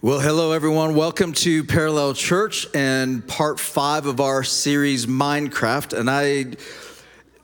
Well, 0.00 0.20
hello, 0.20 0.52
everyone. 0.52 0.94
Welcome 0.94 1.32
to 1.32 1.64
Parallel 1.64 2.14
Church 2.14 2.68
and 2.72 3.26
part 3.26 3.58
five 3.58 4.06
of 4.06 4.20
our 4.20 4.44
series, 4.44 5.06
Minecraft. 5.06 5.98
And 5.98 6.08
I 6.08 6.52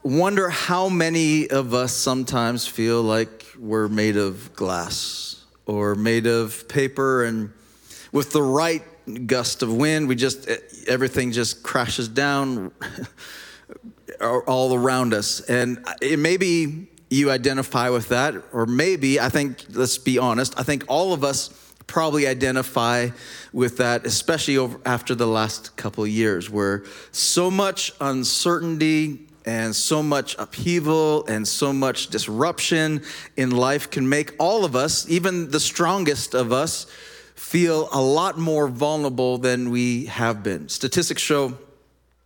wonder 0.05 0.51
how 0.51 0.89
many 0.89 1.51
of 1.51 1.75
us 1.75 1.93
sometimes 1.93 2.65
feel 2.65 3.03
like 3.03 3.45
we're 3.59 3.89
made 3.89 4.17
of 4.17 4.55
glass 4.55 5.45
or 5.67 5.97
made 5.97 6.29
of 6.29 6.69
paper, 6.69 7.25
and 7.25 7.53
with 8.13 8.31
the 8.31 8.43
right 8.43 8.85
gust 9.27 9.65
of 9.65 9.75
wind, 9.75 10.07
we 10.07 10.15
just, 10.15 10.49
everything 10.87 11.33
just 11.33 11.65
crashes 11.65 12.07
down 12.07 12.71
all 14.21 14.73
around 14.73 15.13
us. 15.13 15.41
And 15.41 15.85
it 16.01 16.21
maybe 16.21 16.87
you 17.11 17.33
identify 17.33 17.89
with 17.89 18.11
that, 18.11 18.37
or 18.53 18.65
maybe, 18.65 19.19
I 19.19 19.29
think, 19.29 19.65
let's 19.73 19.99
be 19.99 20.19
honest, 20.19 20.57
I 20.57 20.63
think 20.63 20.85
all 20.87 21.13
of 21.13 21.25
us 21.25 21.64
probably 21.87 22.27
identify 22.27 23.11
with 23.53 23.77
that, 23.79 24.07
especially 24.07 24.57
over, 24.57 24.79
after 24.85 25.15
the 25.15 25.27
last 25.27 25.77
couple 25.77 26.07
years, 26.07 26.51
where 26.51 26.85
so 27.13 27.51
much 27.51 27.93
uncertainty 28.01 29.21
and 29.47 29.77
so 29.77 30.03
much 30.03 30.37
upheaval 30.39 31.27
and 31.27 31.47
so 31.47 31.73
much 31.73 32.09
disruption 32.09 33.03
in 33.37 33.51
life 33.51 33.91
can 33.91 34.09
make 34.09 34.35
all 34.39 34.65
of 34.65 34.75
us, 34.75 35.09
even 35.09 35.51
the 35.51 35.61
strongest 35.61 36.35
of 36.35 36.53
us, 36.53 36.87
feel 37.35 37.89
a 37.93 38.01
lot 38.01 38.39
more 38.39 38.69
vulnerable 38.69 39.39
than 39.39 39.71
we 39.71 40.07
have 40.07 40.43
been. 40.43 40.69
Statistics 40.69 41.21
show 41.21 41.59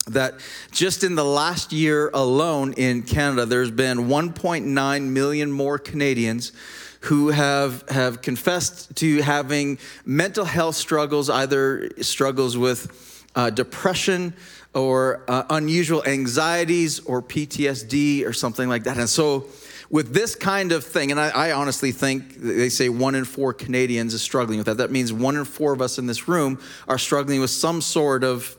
that 0.07 0.35
just 0.71 1.05
in 1.05 1.15
the 1.17 1.25
last 1.25 1.73
year 1.73 2.11
alone 2.15 2.73
in 2.75 3.03
Canada, 3.03 3.45
there's 3.45 3.71
been 3.71 4.07
1.9 4.07 5.03
million 5.03 5.53
more 5.53 5.79
Canadians 5.79 6.53
who 7.01 7.29
have, 7.29 7.89
have 7.89 8.23
confessed 8.23 8.97
to 8.97 9.23
having 9.23 9.79
mental 10.05 10.45
health 10.45 10.77
struggles, 10.77 11.31
either 11.31 11.91
struggles 12.01 12.57
with 12.57 13.25
uh, 13.35 13.51
depression 13.51 14.35
or 14.75 15.25
uh, 15.29 15.45
unusual 15.51 16.05
anxieties 16.07 17.01
or 17.01 17.23
PTSD 17.23 18.27
or 18.27 18.33
something 18.33 18.69
like 18.69 18.85
that. 18.85 18.99
And 18.99 19.09
so, 19.09 19.47
with 19.91 20.13
this 20.13 20.35
kind 20.35 20.73
of 20.73 20.85
thing, 20.85 21.11
and 21.11 21.19
I, 21.19 21.29
I, 21.31 21.53
honestly 21.53 21.93
think 21.93 22.35
they 22.35 22.69
say 22.69 22.91
one 22.91 23.15
in 23.15 23.25
four 23.25 23.55
Canadians 23.55 24.13
is 24.13 24.21
struggling 24.21 24.59
with 24.59 24.67
that. 24.67 24.77
That 24.77 24.91
means 24.91 25.15
one 25.15 25.35
in 25.35 25.47
four 25.47 25.73
of 25.73 25.81
us 25.81 25.99
in 25.99 26.07
this 26.07 26.29
room 26.29 26.61
are 26.87 26.99
struggling 26.99 27.41
with 27.41 27.49
some 27.49 27.81
sort 27.81 28.23
of 28.23 28.55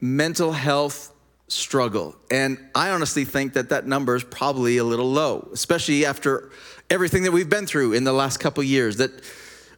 mental 0.00 0.52
health 0.52 1.12
struggle. 1.48 2.14
And 2.30 2.58
I 2.74 2.90
honestly 2.90 3.24
think 3.24 3.54
that 3.54 3.70
that 3.70 3.86
number 3.86 4.14
is 4.14 4.22
probably 4.24 4.78
a 4.78 4.84
little 4.84 5.10
low, 5.10 5.48
especially 5.52 6.06
after 6.06 6.50
everything 6.90 7.22
that 7.24 7.32
we've 7.32 7.50
been 7.50 7.66
through 7.66 7.92
in 7.92 8.04
the 8.04 8.12
last 8.12 8.38
couple 8.38 8.62
years. 8.62 8.96
That 8.96 9.10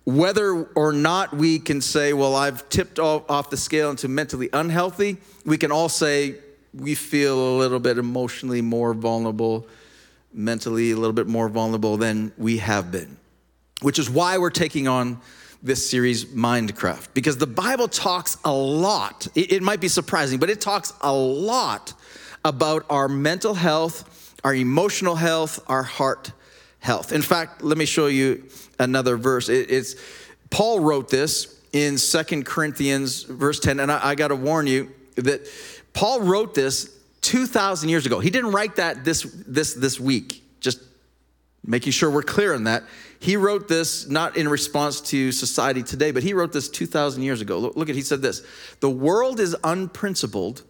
whether 0.05 0.65
or 0.75 0.93
not 0.93 1.35
we 1.35 1.59
can 1.59 1.81
say, 1.81 2.13
well, 2.13 2.35
I've 2.35 2.69
tipped 2.69 2.99
off 2.99 3.51
the 3.51 3.57
scale 3.57 3.91
into 3.91 4.09
mentally 4.09 4.51
unhealthy, 4.53 5.17
we 5.45 5.57
can 5.57 5.73
all 5.73 5.89
say 5.89 6.37
we 6.75 6.95
feel 6.95 7.39
a 7.39 7.55
little 7.59 7.79
bit 7.79 7.99
emotionally 7.99 8.61
more 8.61 8.93
vulnerable, 8.93 9.67
mentally 10.33 10.91
a 10.91 10.97
little 10.97 11.13
bit 11.13 11.27
more 11.27 11.49
vulnerable 11.49 11.97
than 11.97 12.33
we 12.37 12.59
have 12.59 12.91
been, 12.91 13.17
which 13.81 13.99
is 13.99 14.11
why 14.11 14.39
we're 14.39 14.51
taking 14.51 14.89
on 14.89 15.21
this 15.63 15.89
series, 15.89 16.27
Minecraft, 16.27 17.09
because 17.15 17.39
the 17.39 17.47
Bible 17.47 17.89
talks 17.89 18.37
a 18.45 18.53
lot. 18.53 19.27
It, 19.35 19.63
might 19.63 19.81
be 19.81 19.89
surprising, 19.89 20.39
but 20.39 20.51
it 20.51 20.61
talks 20.61 20.93
a 21.01 21.13
lot 21.13 21.95
about 22.45 22.85
our 22.91 23.09
mental 23.09 23.55
health, 23.55 24.35
our 24.45 24.55
emotional 24.55 25.15
health, 25.15 25.65
our 25.67 25.83
heart 25.83 26.33
health. 26.85 27.13
In 27.13 27.23
fact, 27.23 27.63
let 27.63 27.79
me 27.79 27.87
show 27.87 28.09
you 28.09 28.45
another 28.79 29.17
verse. 29.17 29.49
It, 29.49 29.71
it's 29.71 29.97
Paul 30.51 30.81
wrote 30.81 31.09
this 31.09 31.59
in 31.73 31.97
Second 31.97 32.45
Corinthians, 32.45 33.23
verse 33.23 33.59
10, 33.59 33.81
and 33.81 33.91
I, 33.91 34.11
I 34.11 34.15
got 34.15 34.29
to 34.29 34.37
warn 34.37 34.67
you 34.67 34.93
that 35.17 35.49
Paul 35.95 36.21
wrote 36.21 36.55
this 36.55 36.95
2,000 37.23 37.89
years 37.89 38.05
ago. 38.05 38.21
He 38.21 38.29
didn't 38.29 38.53
write 38.53 38.77
that 38.77 39.03
this, 39.03 39.23
this, 39.23 39.73
this 39.73 39.99
week, 39.99 40.43
just 40.61 40.79
making 41.65 41.93
sure 41.93 42.11
we're 42.11 42.23
clear 42.23 42.55
on 42.55 42.65
that. 42.65 42.83
He 43.19 43.39
wrote 43.39 43.67
this 43.67 44.07
not 44.07 44.37
in 44.37 44.47
response 44.47 45.01
to 45.09 45.33
society 45.33 45.83
today, 45.83 46.11
but 46.11 46.23
he 46.23 46.35
wrote 46.35 46.53
this 46.53 46.69
2,000 46.69 47.23
years 47.23 47.41
ago. 47.41 47.59
Look, 47.61 47.77
look 47.77 47.89
at, 47.89 47.95
he 47.95 48.03
said 48.03 48.21
this 48.21 48.47
The 48.81 48.91
world 48.91 49.41
is 49.41 49.57
unprincipled, 49.65 50.63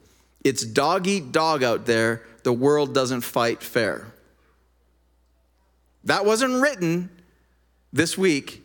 it's 0.44 0.64
dog 0.64 1.08
eat 1.08 1.32
dog 1.32 1.64
out 1.64 1.86
there, 1.86 2.22
the 2.44 2.52
world 2.52 2.94
doesn't 2.94 3.22
fight 3.22 3.64
fair. 3.64 4.13
That 6.04 6.24
wasn't 6.24 6.60
written 6.60 7.10
this 7.92 8.18
week. 8.18 8.62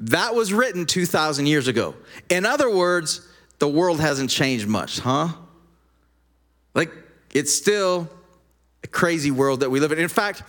That 0.00 0.34
was 0.34 0.52
written 0.52 0.86
2,000 0.86 1.46
years 1.46 1.68
ago. 1.68 1.94
In 2.28 2.44
other 2.44 2.74
words, 2.74 3.26
the 3.58 3.68
world 3.68 4.00
hasn't 4.00 4.30
changed 4.30 4.66
much, 4.66 4.98
huh? 4.98 5.28
Like, 6.74 6.92
it's 7.32 7.54
still 7.54 8.10
a 8.82 8.88
crazy 8.88 9.30
world 9.30 9.60
that 9.60 9.70
we 9.70 9.80
live 9.80 9.92
in. 9.92 9.98
In 9.98 10.08
fact, 10.08 10.42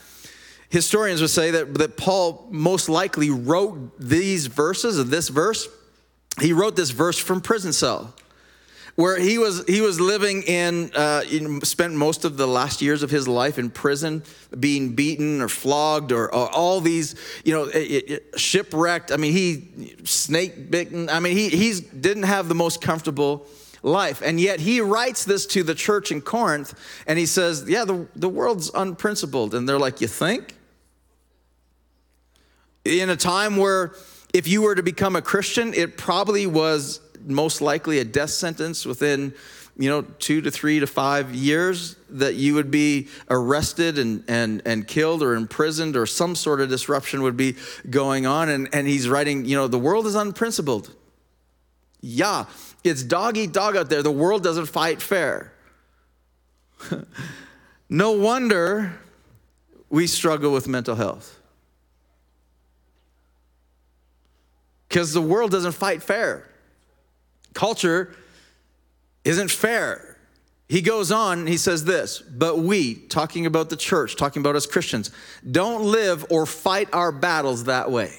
historians 0.69 1.21
would 1.21 1.29
say 1.29 1.51
that, 1.51 1.75
that 1.75 1.97
Paul 1.97 2.47
most 2.49 2.89
likely 2.89 3.29
wrote 3.29 3.99
these 3.99 4.47
verses, 4.47 4.97
of 4.97 5.09
this 5.09 5.29
verse, 5.29 5.67
he 6.41 6.51
wrote 6.51 6.75
this 6.75 6.89
verse 6.89 7.17
from 7.17 7.41
prison 7.41 7.73
cell 7.73 8.15
where 8.95 9.19
he 9.19 9.37
was 9.37 9.65
he 9.65 9.81
was 9.81 9.99
living 9.99 10.43
in 10.43 10.91
uh, 10.95 11.21
spent 11.63 11.95
most 11.95 12.25
of 12.25 12.37
the 12.37 12.47
last 12.47 12.81
years 12.81 13.01
of 13.01 13.09
his 13.09 13.27
life 13.27 13.57
in 13.57 13.69
prison 13.69 14.23
being 14.59 14.93
beaten 14.93 15.41
or 15.41 15.49
flogged 15.49 16.11
or, 16.11 16.33
or 16.33 16.49
all 16.49 16.79
these 16.79 17.15
you 17.43 17.53
know 17.53 17.65
it, 17.65 17.77
it, 17.77 18.39
shipwrecked. 18.39 19.11
I 19.11 19.17
mean 19.17 19.33
he 19.33 19.95
snake 20.03 20.69
bitten. 20.69 21.09
I 21.09 21.19
mean 21.19 21.35
he 21.35 21.49
he's 21.49 21.81
didn't 21.81 22.23
have 22.23 22.47
the 22.47 22.55
most 22.55 22.81
comfortable 22.81 23.47
life. 23.81 24.21
And 24.23 24.39
yet 24.39 24.59
he 24.59 24.79
writes 24.79 25.25
this 25.25 25.45
to 25.47 25.63
the 25.63 25.75
church 25.75 26.11
in 26.11 26.21
corinth 26.21 26.73
and 27.07 27.17
he 27.17 27.25
says 27.25 27.65
yeah 27.67 27.85
the, 27.85 28.07
the 28.15 28.29
world's 28.29 28.69
unprincipled. 28.73 29.55
And 29.55 29.67
they're 29.67 29.79
like 29.79 30.01
you 30.01 30.07
think? 30.07 30.55
In 32.85 33.09
a 33.09 33.15
time 33.15 33.57
where 33.57 33.95
if 34.33 34.47
you 34.47 34.61
were 34.61 34.75
to 34.75 34.83
become 34.83 35.15
a 35.15 35.21
christian 35.21 35.73
it 35.73 35.97
probably 35.97 36.45
was 36.45 36.99
most 37.25 37.61
likely 37.61 38.00
a 38.00 38.03
death 38.03 38.29
sentence 38.29 38.85
within 38.85 39.34
you 39.78 39.89
know 39.89 40.03
two 40.19 40.41
to 40.41 40.51
three 40.51 40.79
to 40.79 40.88
five 40.88 41.34
years 41.34 41.95
that 42.09 42.35
you 42.35 42.53
would 42.53 42.69
be 42.69 43.07
arrested 43.29 43.97
and, 43.97 44.23
and, 44.28 44.61
and 44.66 44.88
killed 44.88 45.23
or 45.23 45.34
imprisoned 45.34 45.95
or 45.95 46.06
some 46.06 46.35
sort 46.35 46.61
of 46.61 46.69
disruption 46.69 47.23
would 47.23 47.38
be 47.38 47.56
going 47.89 48.25
on. 48.25 48.50
And, 48.50 48.69
and 48.73 48.88
he's 48.88 49.09
writing 49.09 49.45
you 49.45 49.56
know 49.56 49.67
the 49.67 49.79
world 49.79 50.06
is 50.06 50.16
unprincipled. 50.16 50.94
Yeah 52.01 52.45
it's 52.84 53.01
dog 53.01 53.38
eat 53.38 53.53
dog 53.53 53.78
out 53.78 53.90
there. 53.90 54.03
The 54.03 54.11
world 54.11 54.44
doesn't 54.44 54.66
fight 54.66 55.01
fair. 55.01 55.53
No 57.90 58.13
wonder 58.13 59.00
we 59.88 60.07
struggle 60.07 60.51
with 60.51 60.67
mental 60.67 60.95
health. 60.95 61.40
Because 64.90 65.13
the 65.13 65.22
world 65.22 65.51
doesn't 65.51 65.73
fight 65.73 66.01
fair 66.01 66.47
Culture 67.53 68.16
isn't 69.24 69.52
fair. 69.52 70.18
He 70.69 70.81
goes 70.81 71.12
on, 71.12 71.46
he 71.46 71.58
says 71.58 71.86
this, 71.86 72.19
but 72.19 72.59
we, 72.59 72.96
talking 72.96 73.46
about 73.46 73.69
the 73.69 73.75
church, 73.75 74.16
talking 74.16 74.41
about 74.41 74.56
us 74.56 74.66
Christians, 74.66 75.12
don't 75.50 75.84
live 75.84 76.25
or 76.31 76.46
fight 76.46 76.90
our 76.94 77.12
battles 77.12 77.66
that 77.66 77.91
way. 77.91 78.12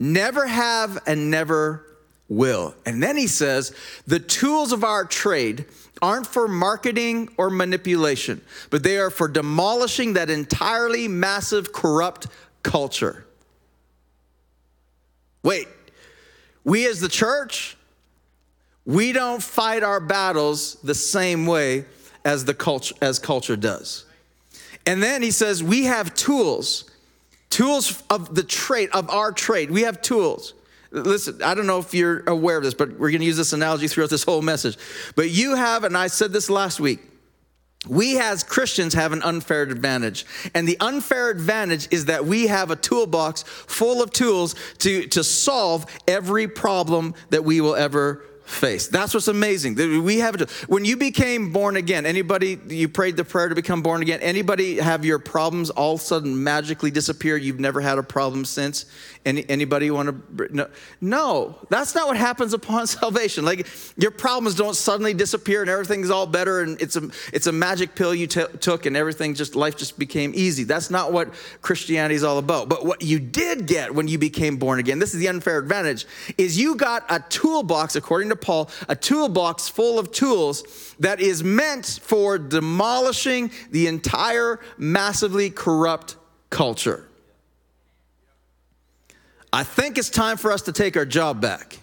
Never 0.00 0.46
have 0.46 0.98
and 1.06 1.30
never 1.30 1.84
will. 2.28 2.74
And 2.84 3.02
then 3.02 3.16
he 3.16 3.26
says, 3.26 3.74
the 4.06 4.18
tools 4.18 4.72
of 4.72 4.82
our 4.82 5.04
trade 5.04 5.66
aren't 6.00 6.26
for 6.26 6.48
marketing 6.48 7.28
or 7.36 7.50
manipulation, 7.50 8.40
but 8.70 8.82
they 8.82 8.98
are 8.98 9.10
for 9.10 9.28
demolishing 9.28 10.14
that 10.14 10.30
entirely 10.30 11.08
massive, 11.08 11.72
corrupt 11.72 12.26
culture. 12.62 13.24
Wait, 15.42 15.68
we 16.68 16.86
as 16.86 17.00
the 17.00 17.08
church, 17.08 17.78
we 18.84 19.12
don't 19.12 19.42
fight 19.42 19.82
our 19.82 20.00
battles 20.00 20.74
the 20.84 20.94
same 20.94 21.46
way 21.46 21.86
as 22.26 22.44
the 22.44 22.52
culture 22.52 22.94
as 23.00 23.18
culture 23.18 23.56
does. 23.56 24.04
And 24.84 25.02
then 25.02 25.22
he 25.22 25.30
says 25.30 25.62
we 25.62 25.84
have 25.84 26.14
tools, 26.14 26.84
tools 27.48 28.02
of 28.10 28.34
the 28.34 28.42
trade 28.42 28.90
of 28.92 29.08
our 29.08 29.32
trade. 29.32 29.70
We 29.70 29.82
have 29.82 30.02
tools. 30.02 30.52
Listen, 30.90 31.42
I 31.42 31.54
don't 31.54 31.66
know 31.66 31.78
if 31.78 31.94
you're 31.94 32.22
aware 32.26 32.58
of 32.58 32.64
this, 32.64 32.74
but 32.74 32.90
we're 32.98 33.10
going 33.10 33.20
to 33.20 33.26
use 33.26 33.38
this 33.38 33.54
analogy 33.54 33.88
throughout 33.88 34.10
this 34.10 34.24
whole 34.24 34.42
message. 34.42 34.76
But 35.16 35.30
you 35.30 35.54
have, 35.54 35.84
and 35.84 35.96
I 35.96 36.08
said 36.08 36.32
this 36.32 36.50
last 36.50 36.80
week, 36.80 37.00
we 37.86 38.18
as 38.18 38.42
Christians 38.42 38.94
have 38.94 39.12
an 39.12 39.22
unfair 39.22 39.62
advantage. 39.62 40.26
And 40.54 40.66
the 40.66 40.76
unfair 40.80 41.30
advantage 41.30 41.88
is 41.90 42.06
that 42.06 42.24
we 42.24 42.48
have 42.48 42.70
a 42.70 42.76
toolbox 42.76 43.44
full 43.44 44.02
of 44.02 44.10
tools 44.12 44.54
to, 44.78 45.06
to 45.08 45.22
solve 45.22 45.86
every 46.08 46.48
problem 46.48 47.14
that 47.30 47.44
we 47.44 47.60
will 47.60 47.76
ever 47.76 48.24
face. 48.48 48.88
That's 48.88 49.14
what's 49.14 49.28
amazing. 49.28 49.74
We 50.02 50.18
have 50.18 50.38
to, 50.38 50.46
when 50.66 50.84
you 50.84 50.96
became 50.96 51.52
born 51.52 51.76
again, 51.76 52.06
anybody, 52.06 52.58
you 52.68 52.88
prayed 52.88 53.16
the 53.16 53.24
prayer 53.24 53.48
to 53.48 53.54
become 53.54 53.82
born 53.82 54.00
again, 54.02 54.20
anybody 54.20 54.78
have 54.78 55.04
your 55.04 55.18
problems 55.18 55.70
all 55.70 55.94
of 55.94 56.00
a 56.00 56.02
sudden 56.02 56.42
magically 56.42 56.90
disappear? 56.90 57.36
You've 57.36 57.60
never 57.60 57.80
had 57.80 57.98
a 57.98 58.02
problem 58.02 58.44
since? 58.44 58.86
Any, 59.26 59.48
anybody 59.48 59.90
want 59.90 60.38
to? 60.38 60.54
No, 60.54 60.68
no, 61.00 61.58
that's 61.68 61.94
not 61.94 62.06
what 62.06 62.16
happens 62.16 62.54
upon 62.54 62.86
salvation. 62.86 63.44
Like 63.44 63.66
your 63.96 64.10
problems 64.10 64.54
don't 64.54 64.74
suddenly 64.74 65.12
disappear 65.12 65.60
and 65.60 65.70
everything's 65.70 66.10
all 66.10 66.26
better 66.26 66.60
and 66.60 66.80
it's 66.80 66.96
a, 66.96 67.10
it's 67.32 67.46
a 67.46 67.52
magic 67.52 67.94
pill 67.94 68.14
you 68.14 68.26
t- 68.26 68.44
took 68.60 68.86
and 68.86 68.96
everything 68.96 69.34
just, 69.34 69.54
life 69.54 69.76
just 69.76 69.98
became 69.98 70.32
easy. 70.34 70.64
That's 70.64 70.90
not 70.90 71.12
what 71.12 71.34
Christianity 71.60 72.14
is 72.14 72.24
all 72.24 72.38
about. 72.38 72.68
But 72.68 72.86
what 72.86 73.02
you 73.02 73.18
did 73.18 73.66
get 73.66 73.94
when 73.94 74.08
you 74.08 74.18
became 74.18 74.56
born 74.56 74.78
again, 74.78 74.98
this 74.98 75.12
is 75.12 75.20
the 75.20 75.28
unfair 75.28 75.58
advantage, 75.58 76.06
is 76.38 76.58
you 76.58 76.76
got 76.76 77.04
a 77.10 77.20
toolbox, 77.28 77.94
according 77.94 78.30
to 78.30 78.37
Paul, 78.40 78.70
a 78.88 78.96
toolbox 78.96 79.68
full 79.68 79.98
of 79.98 80.12
tools 80.12 80.94
that 81.00 81.20
is 81.20 81.44
meant 81.44 82.00
for 82.02 82.38
demolishing 82.38 83.50
the 83.70 83.86
entire 83.86 84.60
massively 84.76 85.50
corrupt 85.50 86.16
culture. 86.50 87.08
I 89.52 89.64
think 89.64 89.98
it's 89.98 90.10
time 90.10 90.36
for 90.36 90.52
us 90.52 90.62
to 90.62 90.72
take 90.72 90.96
our 90.96 91.06
job 91.06 91.40
back. 91.40 91.78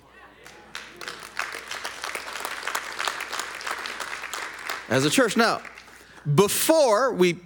As 4.87 5.03
a 5.03 5.09
church. 5.09 5.35
Now, 5.35 5.61
before 6.35 7.11
we 7.11 7.37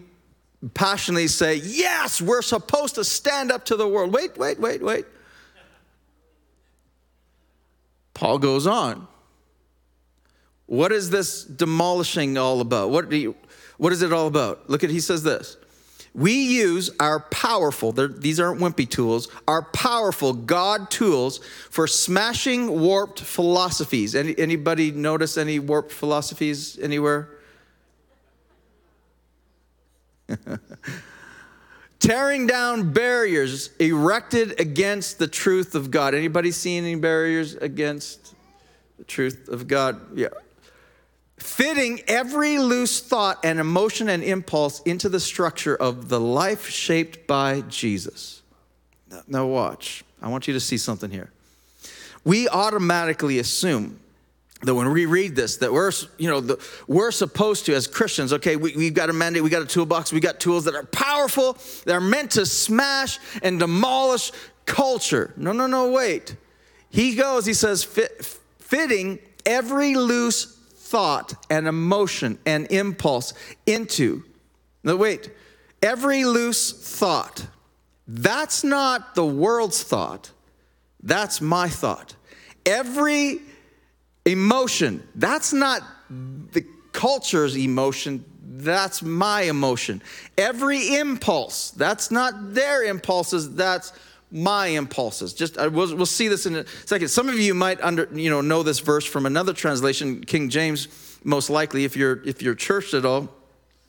passionately 0.73 1.27
say, 1.27 1.55
yes, 1.55 2.21
we're 2.21 2.41
supposed 2.41 2.95
to 2.95 3.03
stand 3.03 3.51
up 3.51 3.65
to 3.65 3.77
the 3.77 3.87
world. 3.87 4.13
Wait, 4.13 4.37
wait, 4.37 4.59
wait, 4.59 4.81
wait. 4.81 5.05
Paul 8.19 8.37
goes 8.37 8.67
on. 8.67 9.07
What 10.65 10.91
is 10.91 11.09
this 11.09 11.45
demolishing 11.45 12.37
all 12.37 12.59
about? 12.59 12.89
What, 12.89 13.09
do 13.09 13.15
you, 13.15 13.33
what 13.77 13.93
is 13.93 14.01
it 14.01 14.11
all 14.11 14.27
about? 14.27 14.69
Look 14.69 14.83
at, 14.83 14.89
he 14.89 14.99
says 14.99 15.23
this. 15.23 15.55
We 16.13 16.33
use 16.33 16.89
our 16.99 17.21
powerful, 17.21 17.93
these 17.93 18.37
aren't 18.41 18.59
wimpy 18.59 18.89
tools, 18.89 19.29
our 19.47 19.61
powerful 19.61 20.33
God 20.33 20.91
tools 20.91 21.37
for 21.69 21.87
smashing 21.87 22.81
warped 22.81 23.21
philosophies. 23.21 24.15
Any, 24.15 24.37
anybody 24.37 24.91
notice 24.91 25.37
any 25.37 25.57
warped 25.57 25.93
philosophies 25.93 26.77
anywhere? 26.77 27.29
Tearing 31.99 32.47
down 32.47 32.93
barriers 32.93 33.71
erected 33.77 34.59
against 34.59 35.19
the 35.19 35.27
truth 35.27 35.75
of 35.75 35.91
God. 35.91 36.15
Anybody 36.15 36.51
see 36.51 36.77
any 36.77 36.95
barriers 36.95 37.55
against 37.55 38.35
the 38.97 39.03
truth 39.03 39.49
of 39.49 39.67
God? 39.67 40.17
Yeah 40.17 40.29
fitting 41.39 42.01
every 42.07 42.59
loose 42.59 42.99
thought 42.99 43.39
and 43.43 43.59
emotion 43.59 44.09
and 44.09 44.23
impulse 44.23 44.81
into 44.81 45.09
the 45.09 45.19
structure 45.19 45.75
of 45.75 46.09
the 46.09 46.19
life 46.19 46.67
shaped 46.67 47.25
by 47.27 47.61
Jesus. 47.61 48.41
Now, 49.27 49.47
watch. 49.47 50.03
I 50.21 50.27
want 50.27 50.47
you 50.47 50.53
to 50.53 50.59
see 50.59 50.77
something 50.77 51.09
here. 51.09 51.31
We 52.23 52.47
automatically 52.49 53.39
assume 53.39 53.99
that 54.61 54.75
when 54.75 54.91
we 54.91 55.05
read 55.05 55.35
this, 55.35 55.57
that 55.57 55.71
we're, 55.71 55.91
you 56.17 56.29
know, 56.29 56.41
the, 56.41 56.59
we're 56.87 57.11
supposed 57.11 57.65
to, 57.67 57.73
as 57.73 57.87
Christians, 57.87 58.33
okay, 58.33 58.57
we, 58.57 58.75
we've 58.75 58.93
got 58.93 59.09
a 59.09 59.13
mandate, 59.13 59.41
we 59.41 59.49
got 59.49 59.61
a 59.61 59.65
toolbox, 59.65 60.11
we 60.11 60.19
got 60.19 60.39
tools 60.39 60.65
that 60.65 60.75
are 60.75 60.83
powerful, 60.83 61.57
that 61.85 61.93
are 61.93 62.01
meant 62.01 62.31
to 62.31 62.45
smash 62.45 63.19
and 63.41 63.59
demolish 63.59 64.31
culture. 64.65 65.33
No, 65.37 65.53
no, 65.53 65.65
no, 65.65 65.91
wait. 65.91 66.35
He 66.89 67.15
goes, 67.15 67.45
he 67.45 67.53
says, 67.53 67.83
fit, 67.83 68.25
fitting 68.59 69.19
every 69.45 69.95
loose 69.95 70.57
thought 70.75 71.33
and 71.49 71.67
emotion 71.67 72.37
and 72.45 72.69
impulse 72.71 73.33
into. 73.65 74.23
Now, 74.83 74.97
wait, 74.97 75.31
every 75.81 76.25
loose 76.25 76.71
thought, 76.71 77.47
that's 78.07 78.63
not 78.63 79.15
the 79.15 79.25
world's 79.25 79.83
thought, 79.83 80.31
that's 81.01 81.39
my 81.39 81.69
thought. 81.69 82.15
Every 82.65 83.39
emotion, 84.31 85.07
that's 85.15 85.53
not 85.53 85.81
the 86.09 86.65
culture's 86.91 87.55
emotion, 87.55 88.25
that's 88.41 89.01
my 89.01 89.43
emotion. 89.43 90.01
Every 90.37 90.95
impulse, 90.95 91.71
that's 91.71 92.11
not 92.11 92.53
their 92.53 92.83
impulses, 92.83 93.53
that's 93.55 93.93
my 94.31 94.67
impulses. 94.67 95.33
Just 95.33 95.57
we'll, 95.57 95.95
we'll 95.95 96.05
see 96.05 96.27
this 96.27 96.45
in 96.45 96.55
a 96.55 96.65
second. 96.85 97.07
Some 97.07 97.29
of 97.29 97.39
you 97.39 97.53
might 97.53 97.81
under 97.81 98.07
you 98.13 98.29
know 98.29 98.41
know 98.41 98.63
this 98.63 98.79
verse 98.79 99.05
from 99.05 99.25
another 99.25 99.53
translation, 99.53 100.23
King 100.23 100.49
James, 100.49 100.87
most 101.23 101.49
likely 101.49 101.83
if 101.85 101.95
you're 101.95 102.21
if 102.27 102.41
you're 102.41 102.55
churched 102.55 102.93
at 102.93 103.05
all. 103.05 103.29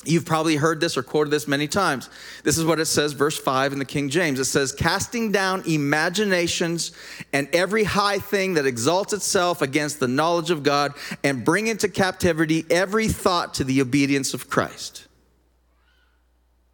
You've 0.04 0.24
probably 0.24 0.56
heard 0.56 0.80
this 0.80 0.96
or 0.96 1.02
quoted 1.02 1.30
this 1.30 1.46
many 1.46 1.68
times. 1.68 2.08
This 2.42 2.56
is 2.56 2.64
what 2.64 2.80
it 2.80 2.86
says, 2.86 3.12
verse 3.12 3.38
5 3.38 3.74
in 3.74 3.78
the 3.78 3.84
King 3.84 4.08
James. 4.08 4.40
It 4.40 4.46
says, 4.46 4.72
casting 4.72 5.30
down 5.30 5.62
imaginations 5.66 6.92
and 7.34 7.48
every 7.54 7.84
high 7.84 8.18
thing 8.18 8.54
that 8.54 8.64
exalts 8.64 9.12
itself 9.12 9.60
against 9.60 10.00
the 10.00 10.08
knowledge 10.08 10.50
of 10.50 10.62
God, 10.62 10.94
and 11.22 11.44
bring 11.44 11.66
into 11.66 11.88
captivity 11.88 12.64
every 12.70 13.08
thought 13.08 13.54
to 13.54 13.64
the 13.64 13.82
obedience 13.82 14.32
of 14.32 14.48
Christ. 14.48 15.06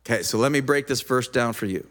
Okay, 0.06 0.22
so 0.22 0.38
let 0.38 0.52
me 0.52 0.61
break 0.61 0.87
this 0.87 1.02
verse 1.02 1.26
down 1.26 1.52
for 1.52 1.67
you 1.67 1.84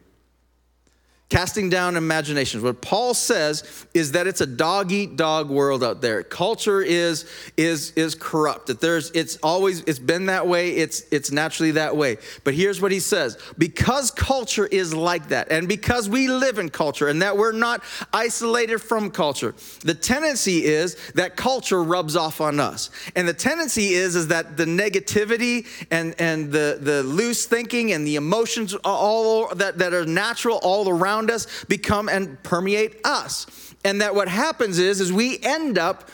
casting 1.29 1.69
down 1.69 1.97
imaginations. 1.97 2.61
What 2.63 2.81
Paul 2.81 3.13
says 3.15 3.85
is 3.93 4.11
that 4.11 4.27
it's 4.27 4.41
a 4.41 4.45
dog 4.45 4.91
eat 4.91 5.15
dog 5.15 5.49
world 5.49 5.83
out 5.83 5.99
there. 5.99 6.21
Culture 6.23 6.81
is 6.81 7.25
is 7.57 7.91
is 7.91 8.13
corrupt. 8.13 8.67
That 8.67 8.79
there's 8.79 9.09
it's 9.11 9.37
always 9.37 9.81
it's 9.81 9.99
been 9.99 10.27
that 10.27 10.47
way. 10.47 10.71
It's 10.71 11.01
it's 11.11 11.31
naturally 11.31 11.71
that 11.71 11.97
way. 11.97 12.17
But 12.43 12.53
here's 12.53 12.79
what 12.79 12.91
he 12.91 12.99
says: 12.99 13.37
because 13.57 14.11
culture 14.11 14.67
is 14.67 14.93
like 14.93 15.29
that, 15.29 15.51
and 15.51 15.67
because 15.67 16.07
we 16.07 16.27
live 16.27 16.59
in 16.59 16.69
culture, 16.69 17.07
and 17.07 17.21
that 17.21 17.37
we're 17.37 17.51
not 17.51 17.83
isolated 18.13 18.77
from 18.79 19.09
culture, 19.09 19.55
the 19.81 19.95
tendency 19.95 20.63
is 20.63 20.95
that 21.13 21.35
culture 21.35 21.83
rubs 21.83 22.15
off 22.15 22.39
on 22.39 22.59
us, 22.59 22.91
and 23.15 23.27
the 23.27 23.33
tendency 23.33 23.93
is 23.93 24.15
is 24.15 24.27
that 24.27 24.57
the 24.57 24.65
negativity 24.65 25.65
and 25.89 26.13
and 26.19 26.51
the 26.51 26.77
the 26.79 27.01
loose 27.01 27.45
thinking 27.45 27.93
and 27.93 28.05
the 28.05 28.15
emotions 28.15 28.75
all 28.83 29.47
that 29.55 29.79
that 29.79 29.93
are 29.93 30.05
natural 30.05 30.59
all 30.61 30.87
around 30.87 31.14
around 31.15 31.31
us 31.31 31.63
become 31.65 32.09
and 32.09 32.41
permeate 32.43 32.99
us. 33.03 33.47
And 33.83 34.01
that 34.01 34.15
what 34.15 34.27
happens 34.27 34.79
is 34.79 34.99
is 34.99 35.13
we 35.13 35.39
end 35.43 35.77
up 35.77 36.09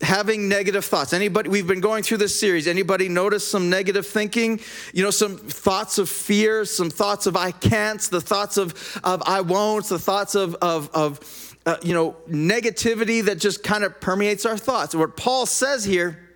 having 0.00 0.48
negative 0.48 0.84
thoughts. 0.84 1.12
Anybody 1.12 1.50
we've 1.50 1.66
been 1.66 1.80
going 1.80 2.02
through 2.02 2.16
this 2.16 2.38
series. 2.38 2.66
Anybody 2.66 3.08
notice 3.08 3.46
some 3.46 3.68
negative 3.68 4.06
thinking? 4.06 4.60
You 4.94 5.04
know 5.04 5.10
some 5.10 5.36
thoughts 5.36 5.98
of 5.98 6.08
fear 6.08 6.64
some 6.64 6.90
thoughts 6.90 7.26
of 7.26 7.36
i 7.36 7.52
can'ts 7.52 8.08
the 8.08 8.20
thoughts 8.20 8.56
of 8.56 9.00
of 9.04 9.22
i 9.26 9.40
won't 9.40 9.86
the 9.86 9.98
thoughts 9.98 10.34
of 10.34 10.54
of 10.56 10.90
of 10.94 11.56
uh, 11.66 11.76
you 11.82 11.92
know 11.92 12.16
negativity 12.28 13.22
that 13.22 13.38
just 13.38 13.62
kind 13.62 13.84
of 13.84 14.00
permeates 14.00 14.46
our 14.46 14.56
thoughts. 14.56 14.94
What 14.94 15.16
paul 15.16 15.44
says 15.44 15.84
here 15.84 16.29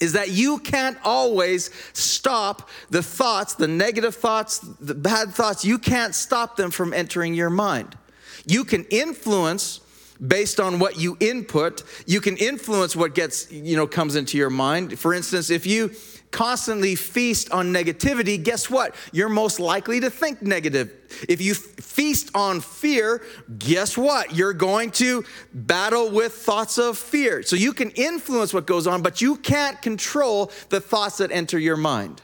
is 0.00 0.12
that 0.12 0.30
you 0.30 0.58
can't 0.58 0.98
always 1.04 1.70
stop 1.92 2.68
the 2.90 3.02
thoughts, 3.02 3.54
the 3.54 3.68
negative 3.68 4.14
thoughts, 4.14 4.58
the 4.58 4.94
bad 4.94 5.30
thoughts, 5.30 5.64
you 5.64 5.78
can't 5.78 6.14
stop 6.14 6.56
them 6.56 6.70
from 6.70 6.92
entering 6.92 7.34
your 7.34 7.50
mind. 7.50 7.96
You 8.46 8.64
can 8.64 8.84
influence 8.84 9.80
based 10.24 10.60
on 10.60 10.78
what 10.78 10.98
you 10.98 11.16
input, 11.20 11.82
you 12.06 12.20
can 12.20 12.36
influence 12.36 12.94
what 12.94 13.14
gets, 13.14 13.50
you 13.50 13.76
know, 13.76 13.86
comes 13.86 14.16
into 14.16 14.38
your 14.38 14.50
mind. 14.50 14.98
For 14.98 15.12
instance, 15.12 15.50
if 15.50 15.66
you 15.66 15.90
constantly 16.34 16.96
feast 16.96 17.52
on 17.52 17.72
negativity, 17.72 18.42
guess 18.42 18.68
what? 18.68 18.96
You're 19.12 19.28
most 19.28 19.60
likely 19.60 20.00
to 20.00 20.10
think 20.10 20.42
negative. 20.42 20.90
If 21.28 21.40
you 21.40 21.54
feast 21.54 22.32
on 22.34 22.60
fear, 22.60 23.22
guess 23.56 23.96
what? 23.96 24.34
You're 24.34 24.52
going 24.52 24.90
to 25.02 25.24
battle 25.54 26.10
with 26.10 26.32
thoughts 26.32 26.76
of 26.76 26.98
fear. 26.98 27.44
So 27.44 27.54
you 27.54 27.72
can 27.72 27.90
influence 27.90 28.52
what 28.52 28.66
goes 28.66 28.88
on, 28.88 29.00
but 29.00 29.20
you 29.20 29.36
can't 29.36 29.80
control 29.80 30.50
the 30.70 30.80
thoughts 30.80 31.18
that 31.18 31.30
enter 31.30 31.56
your 31.56 31.76
mind 31.76 32.20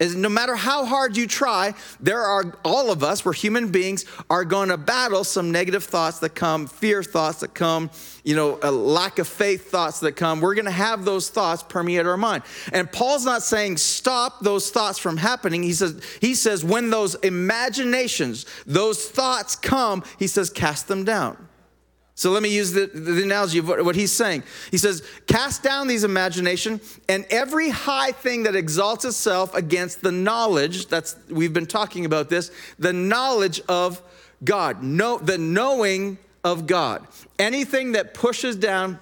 is 0.00 0.16
no 0.16 0.28
matter 0.28 0.56
how 0.56 0.84
hard 0.84 1.16
you 1.16 1.26
try, 1.26 1.72
there 2.00 2.20
are 2.20 2.58
all 2.64 2.90
of 2.90 3.04
us, 3.04 3.24
we're 3.24 3.32
human 3.32 3.70
beings, 3.70 4.04
are 4.28 4.44
going 4.44 4.68
to 4.68 4.76
battle 4.76 5.22
some 5.22 5.52
negative 5.52 5.84
thoughts 5.84 6.18
that 6.18 6.34
come, 6.34 6.66
fear 6.66 7.02
thoughts 7.02 7.40
that 7.40 7.54
come, 7.54 7.90
you 8.24 8.34
know, 8.34 8.58
a 8.62 8.72
lack 8.72 9.20
of 9.20 9.28
faith 9.28 9.70
thoughts 9.70 10.00
that 10.00 10.12
come. 10.12 10.40
We're 10.40 10.56
going 10.56 10.64
to 10.64 10.72
have 10.72 11.04
those 11.04 11.30
thoughts 11.30 11.62
permeate 11.62 12.06
our 12.06 12.16
mind. 12.16 12.42
And 12.72 12.90
Paul's 12.90 13.24
not 13.24 13.44
saying 13.44 13.76
stop 13.76 14.40
those 14.40 14.70
thoughts 14.70 14.98
from 14.98 15.16
happening. 15.16 15.62
He 15.62 15.72
says, 15.72 16.02
he 16.20 16.34
says 16.34 16.64
when 16.64 16.90
those 16.90 17.14
imaginations, 17.16 18.46
those 18.66 19.08
thoughts 19.08 19.54
come, 19.54 20.02
he 20.18 20.26
says, 20.26 20.50
cast 20.50 20.88
them 20.88 21.04
down. 21.04 21.48
So 22.16 22.30
let 22.30 22.42
me 22.44 22.54
use 22.54 22.72
the, 22.72 22.86
the 22.86 23.24
analogy 23.24 23.58
of 23.58 23.68
what, 23.68 23.96
he's 23.96 24.12
saying. 24.12 24.44
He 24.70 24.78
says, 24.78 25.02
Cast 25.26 25.64
down 25.64 25.88
these 25.88 26.04
imagination 26.04 26.80
and 27.08 27.26
every 27.28 27.70
high 27.70 28.12
thing 28.12 28.44
that 28.44 28.54
exalts 28.54 29.04
itself 29.04 29.52
against 29.54 30.00
the 30.00 30.12
knowledge, 30.12 30.86
that's 30.86 31.16
we've 31.28 31.52
been 31.52 31.66
talking 31.66 32.04
about 32.04 32.28
this, 32.28 32.52
the 32.78 32.92
knowledge 32.92 33.60
of 33.68 34.00
God, 34.44 34.82
know, 34.82 35.18
the 35.18 35.38
knowing 35.38 36.18
of 36.44 36.68
God. 36.68 37.04
Anything 37.38 37.92
that 37.92 38.14
pushes 38.14 38.54
down 38.54 39.00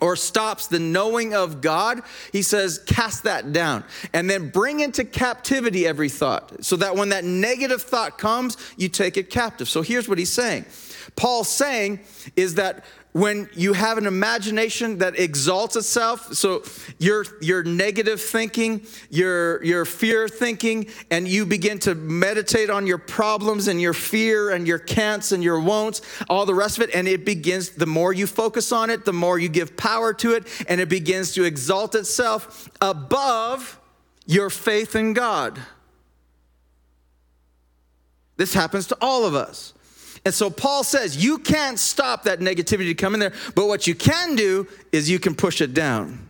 or 0.00 0.16
stops 0.16 0.66
the 0.66 0.78
knowing 0.78 1.34
of 1.34 1.60
God, 1.60 2.02
he 2.32 2.42
says, 2.42 2.78
cast 2.78 3.24
that 3.24 3.52
down 3.52 3.84
and 4.12 4.28
then 4.28 4.48
bring 4.48 4.80
into 4.80 5.04
captivity 5.04 5.86
every 5.86 6.08
thought 6.08 6.64
so 6.64 6.76
that 6.76 6.96
when 6.96 7.10
that 7.10 7.24
negative 7.24 7.82
thought 7.82 8.18
comes, 8.18 8.56
you 8.76 8.88
take 8.88 9.16
it 9.16 9.30
captive. 9.30 9.68
So 9.68 9.82
here's 9.82 10.08
what 10.08 10.18
he's 10.18 10.32
saying 10.32 10.64
Paul's 11.18 11.48
saying 11.48 11.98
is 12.36 12.54
that 12.54 12.84
when 13.12 13.50
you 13.52 13.72
have 13.72 13.98
an 13.98 14.06
imagination 14.06 14.98
that 14.98 15.18
exalts 15.18 15.74
itself 15.74 16.32
so 16.32 16.62
your 16.98 17.24
your 17.40 17.64
negative 17.64 18.20
thinking 18.20 18.86
your 19.10 19.64
your 19.64 19.84
fear 19.84 20.28
thinking 20.28 20.86
and 21.10 21.26
you 21.26 21.44
begin 21.44 21.80
to 21.80 21.96
meditate 21.96 22.70
on 22.70 22.86
your 22.86 22.98
problems 22.98 23.66
and 23.66 23.80
your 23.80 23.94
fear 23.94 24.50
and 24.50 24.68
your 24.68 24.78
can'ts 24.78 25.32
and 25.32 25.42
your 25.42 25.58
won'ts 25.58 26.02
all 26.28 26.46
the 26.46 26.54
rest 26.54 26.76
of 26.78 26.84
it 26.84 26.94
and 26.94 27.08
it 27.08 27.24
begins 27.24 27.70
the 27.70 27.86
more 27.86 28.12
you 28.12 28.26
focus 28.26 28.70
on 28.70 28.88
it 28.88 29.04
the 29.04 29.12
more 29.12 29.38
you 29.38 29.48
give 29.48 29.76
power 29.76 30.12
to 30.12 30.34
it 30.34 30.44
and 30.68 30.80
it 30.80 30.88
begins 30.88 31.32
to 31.32 31.42
exalt 31.42 31.96
itself 31.96 32.70
above 32.80 33.80
your 34.28 34.50
faith 34.50 34.94
in 34.94 35.14
God. 35.14 35.58
This 38.36 38.54
happens 38.54 38.86
to 38.88 38.98
all 39.00 39.24
of 39.24 39.34
us 39.34 39.72
and 40.28 40.34
so 40.34 40.50
Paul 40.50 40.84
says, 40.84 41.16
you 41.16 41.38
can't 41.38 41.78
stop 41.78 42.24
that 42.24 42.40
negativity 42.40 42.88
to 42.88 42.94
come 42.94 43.14
in 43.14 43.20
there, 43.20 43.32
but 43.54 43.66
what 43.66 43.86
you 43.86 43.94
can 43.94 44.36
do 44.36 44.68
is 44.92 45.08
you 45.08 45.18
can 45.18 45.34
push 45.34 45.62
it 45.62 45.72
down. 45.72 46.28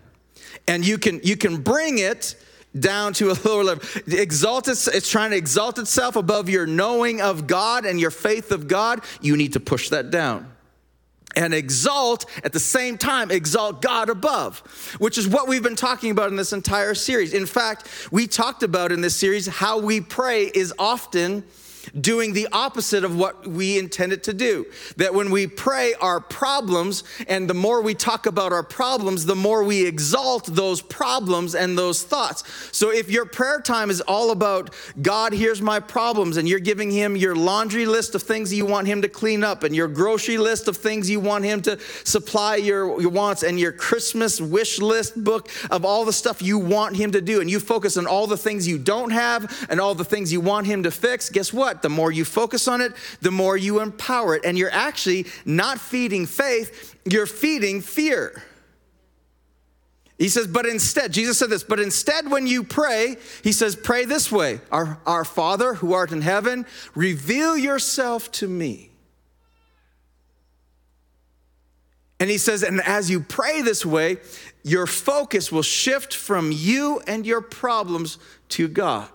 And 0.68 0.86
you 0.86 0.98
can 0.98 1.18
you 1.24 1.36
can 1.36 1.60
bring 1.60 1.98
it 1.98 2.36
down 2.78 3.12
to 3.14 3.32
a 3.32 3.34
lower 3.44 3.64
level. 3.64 3.82
Exalt 4.06 4.68
it's, 4.68 4.86
it's 4.86 5.10
trying 5.10 5.32
to 5.32 5.36
exalt 5.36 5.80
itself 5.80 6.14
above 6.14 6.48
your 6.48 6.64
knowing 6.64 7.20
of 7.20 7.48
God 7.48 7.84
and 7.84 7.98
your 7.98 8.12
faith 8.12 8.52
of 8.52 8.68
God. 8.68 9.00
You 9.20 9.36
need 9.36 9.54
to 9.54 9.60
push 9.60 9.88
that 9.88 10.12
down 10.12 10.48
and 11.34 11.52
exalt 11.52 12.24
at 12.44 12.52
the 12.52 12.60
same 12.60 12.98
time, 12.98 13.32
exalt 13.32 13.82
God 13.82 14.10
above, 14.10 14.60
which 15.00 15.18
is 15.18 15.26
what 15.26 15.48
we've 15.48 15.60
been 15.60 15.74
talking 15.74 16.12
about 16.12 16.30
in 16.30 16.36
this 16.36 16.52
entire 16.52 16.94
series. 16.94 17.34
In 17.34 17.46
fact, 17.46 17.88
we 18.12 18.28
talked 18.28 18.62
about 18.62 18.92
in 18.92 19.00
this 19.00 19.16
series 19.16 19.48
how 19.48 19.80
we 19.80 20.00
pray 20.00 20.44
is 20.44 20.72
often 20.78 21.42
doing 21.98 22.32
the 22.32 22.48
opposite 22.52 23.04
of 23.04 23.16
what 23.16 23.46
we 23.46 23.78
intended 23.78 24.24
to 24.24 24.34
do. 24.34 24.66
That 24.96 25.14
when 25.14 25.30
we 25.30 25.46
pray 25.46 25.94
our 25.94 26.20
problems, 26.20 27.04
and 27.26 27.48
the 27.48 27.54
more 27.54 27.82
we 27.82 27.94
talk 27.94 28.26
about 28.26 28.52
our 28.52 28.62
problems, 28.62 29.26
the 29.26 29.36
more 29.36 29.64
we 29.64 29.86
exalt 29.86 30.46
those 30.46 30.80
problems 30.80 31.54
and 31.54 31.76
those 31.76 32.02
thoughts. 32.02 32.44
So 32.72 32.90
if 32.90 33.10
your 33.10 33.26
prayer 33.26 33.60
time 33.60 33.90
is 33.90 34.00
all 34.02 34.30
about, 34.30 34.74
God, 35.02 35.32
here's 35.32 35.62
my 35.62 35.80
problems, 35.80 36.36
and 36.36 36.48
you're 36.48 36.58
giving 36.58 36.90
Him 36.90 37.16
your 37.16 37.34
laundry 37.34 37.86
list 37.86 38.14
of 38.14 38.22
things 38.22 38.52
you 38.52 38.66
want 38.66 38.86
Him 38.86 39.02
to 39.02 39.08
clean 39.08 39.44
up, 39.44 39.64
and 39.64 39.74
your 39.74 39.88
grocery 39.88 40.38
list 40.38 40.68
of 40.68 40.76
things 40.76 41.08
you 41.08 41.20
want 41.20 41.44
Him 41.44 41.62
to 41.62 41.78
supply 42.04 42.56
your, 42.56 43.00
your 43.00 43.10
wants, 43.10 43.42
and 43.42 43.58
your 43.58 43.72
Christmas 43.72 44.40
wish 44.40 44.80
list 44.80 45.22
book 45.22 45.48
of 45.70 45.84
all 45.84 46.04
the 46.04 46.12
stuff 46.12 46.42
you 46.42 46.58
want 46.58 46.96
Him 46.96 47.12
to 47.12 47.20
do, 47.20 47.40
and 47.40 47.50
you 47.50 47.60
focus 47.60 47.96
on 47.96 48.06
all 48.06 48.26
the 48.26 48.36
things 48.36 48.66
you 48.66 48.78
don't 48.78 49.10
have 49.10 49.66
and 49.70 49.80
all 49.80 49.94
the 49.94 50.04
things 50.04 50.32
you 50.32 50.40
want 50.40 50.66
Him 50.66 50.82
to 50.82 50.90
fix, 50.90 51.30
guess 51.30 51.52
what? 51.52 51.77
The 51.82 51.88
more 51.88 52.10
you 52.10 52.24
focus 52.24 52.68
on 52.68 52.80
it, 52.80 52.92
the 53.20 53.30
more 53.30 53.56
you 53.56 53.80
empower 53.80 54.34
it. 54.34 54.44
And 54.44 54.58
you're 54.58 54.72
actually 54.72 55.26
not 55.44 55.78
feeding 55.78 56.26
faith, 56.26 56.96
you're 57.04 57.26
feeding 57.26 57.80
fear. 57.80 58.42
He 60.18 60.28
says, 60.28 60.48
but 60.48 60.66
instead, 60.66 61.12
Jesus 61.12 61.38
said 61.38 61.48
this, 61.48 61.62
but 61.62 61.78
instead, 61.78 62.28
when 62.28 62.46
you 62.48 62.64
pray, 62.64 63.16
he 63.44 63.52
says, 63.52 63.76
pray 63.76 64.04
this 64.04 64.32
way 64.32 64.60
Our, 64.72 64.98
our 65.06 65.24
Father 65.24 65.74
who 65.74 65.92
art 65.92 66.10
in 66.10 66.22
heaven, 66.22 66.66
reveal 66.94 67.56
yourself 67.56 68.30
to 68.32 68.48
me. 68.48 68.90
And 72.20 72.28
he 72.28 72.38
says, 72.38 72.64
and 72.64 72.80
as 72.80 73.08
you 73.08 73.20
pray 73.20 73.62
this 73.62 73.86
way, 73.86 74.16
your 74.64 74.88
focus 74.88 75.52
will 75.52 75.62
shift 75.62 76.12
from 76.12 76.50
you 76.50 77.00
and 77.06 77.24
your 77.24 77.40
problems 77.40 78.18
to 78.50 78.66
God. 78.66 79.08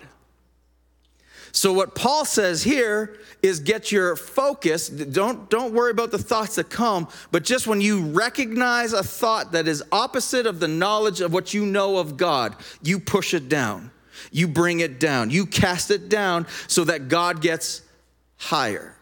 So 1.55 1.71
what 1.71 1.93
Paul 1.93 2.25
says 2.25 2.63
here 2.63 3.19
is 3.43 3.59
get 3.59 3.91
your 3.91 4.15
focus. 4.15 4.89
Don't, 4.89 5.49
don't 5.51 5.71
worry 5.71 5.91
about 5.91 6.09
the 6.09 6.17
thoughts 6.17 6.55
that 6.55 6.71
come, 6.71 7.07
but 7.31 7.43
just 7.43 7.67
when 7.67 7.79
you 7.79 8.01
recognize 8.07 8.91
a 8.91 9.03
thought 9.03 9.51
that 9.51 9.67
is 9.67 9.83
opposite 9.91 10.47
of 10.47 10.59
the 10.59 10.67
knowledge 10.67 11.21
of 11.21 11.31
what 11.31 11.53
you 11.53 11.63
know 11.63 11.97
of 11.97 12.17
God, 12.17 12.55
you 12.81 12.99
push 12.99 13.35
it 13.35 13.49
down. 13.49 13.91
You 14.31 14.47
bring 14.47 14.79
it 14.79 14.99
down. 14.99 15.29
You 15.29 15.45
cast 15.45 15.91
it 15.91 16.09
down 16.09 16.47
so 16.67 16.85
that 16.85 17.07
God 17.07 17.39
gets 17.39 17.83
higher. 18.37 18.95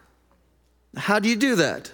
How 0.94 1.18
do 1.20 1.30
you 1.30 1.36
do 1.36 1.56
that? 1.56 1.90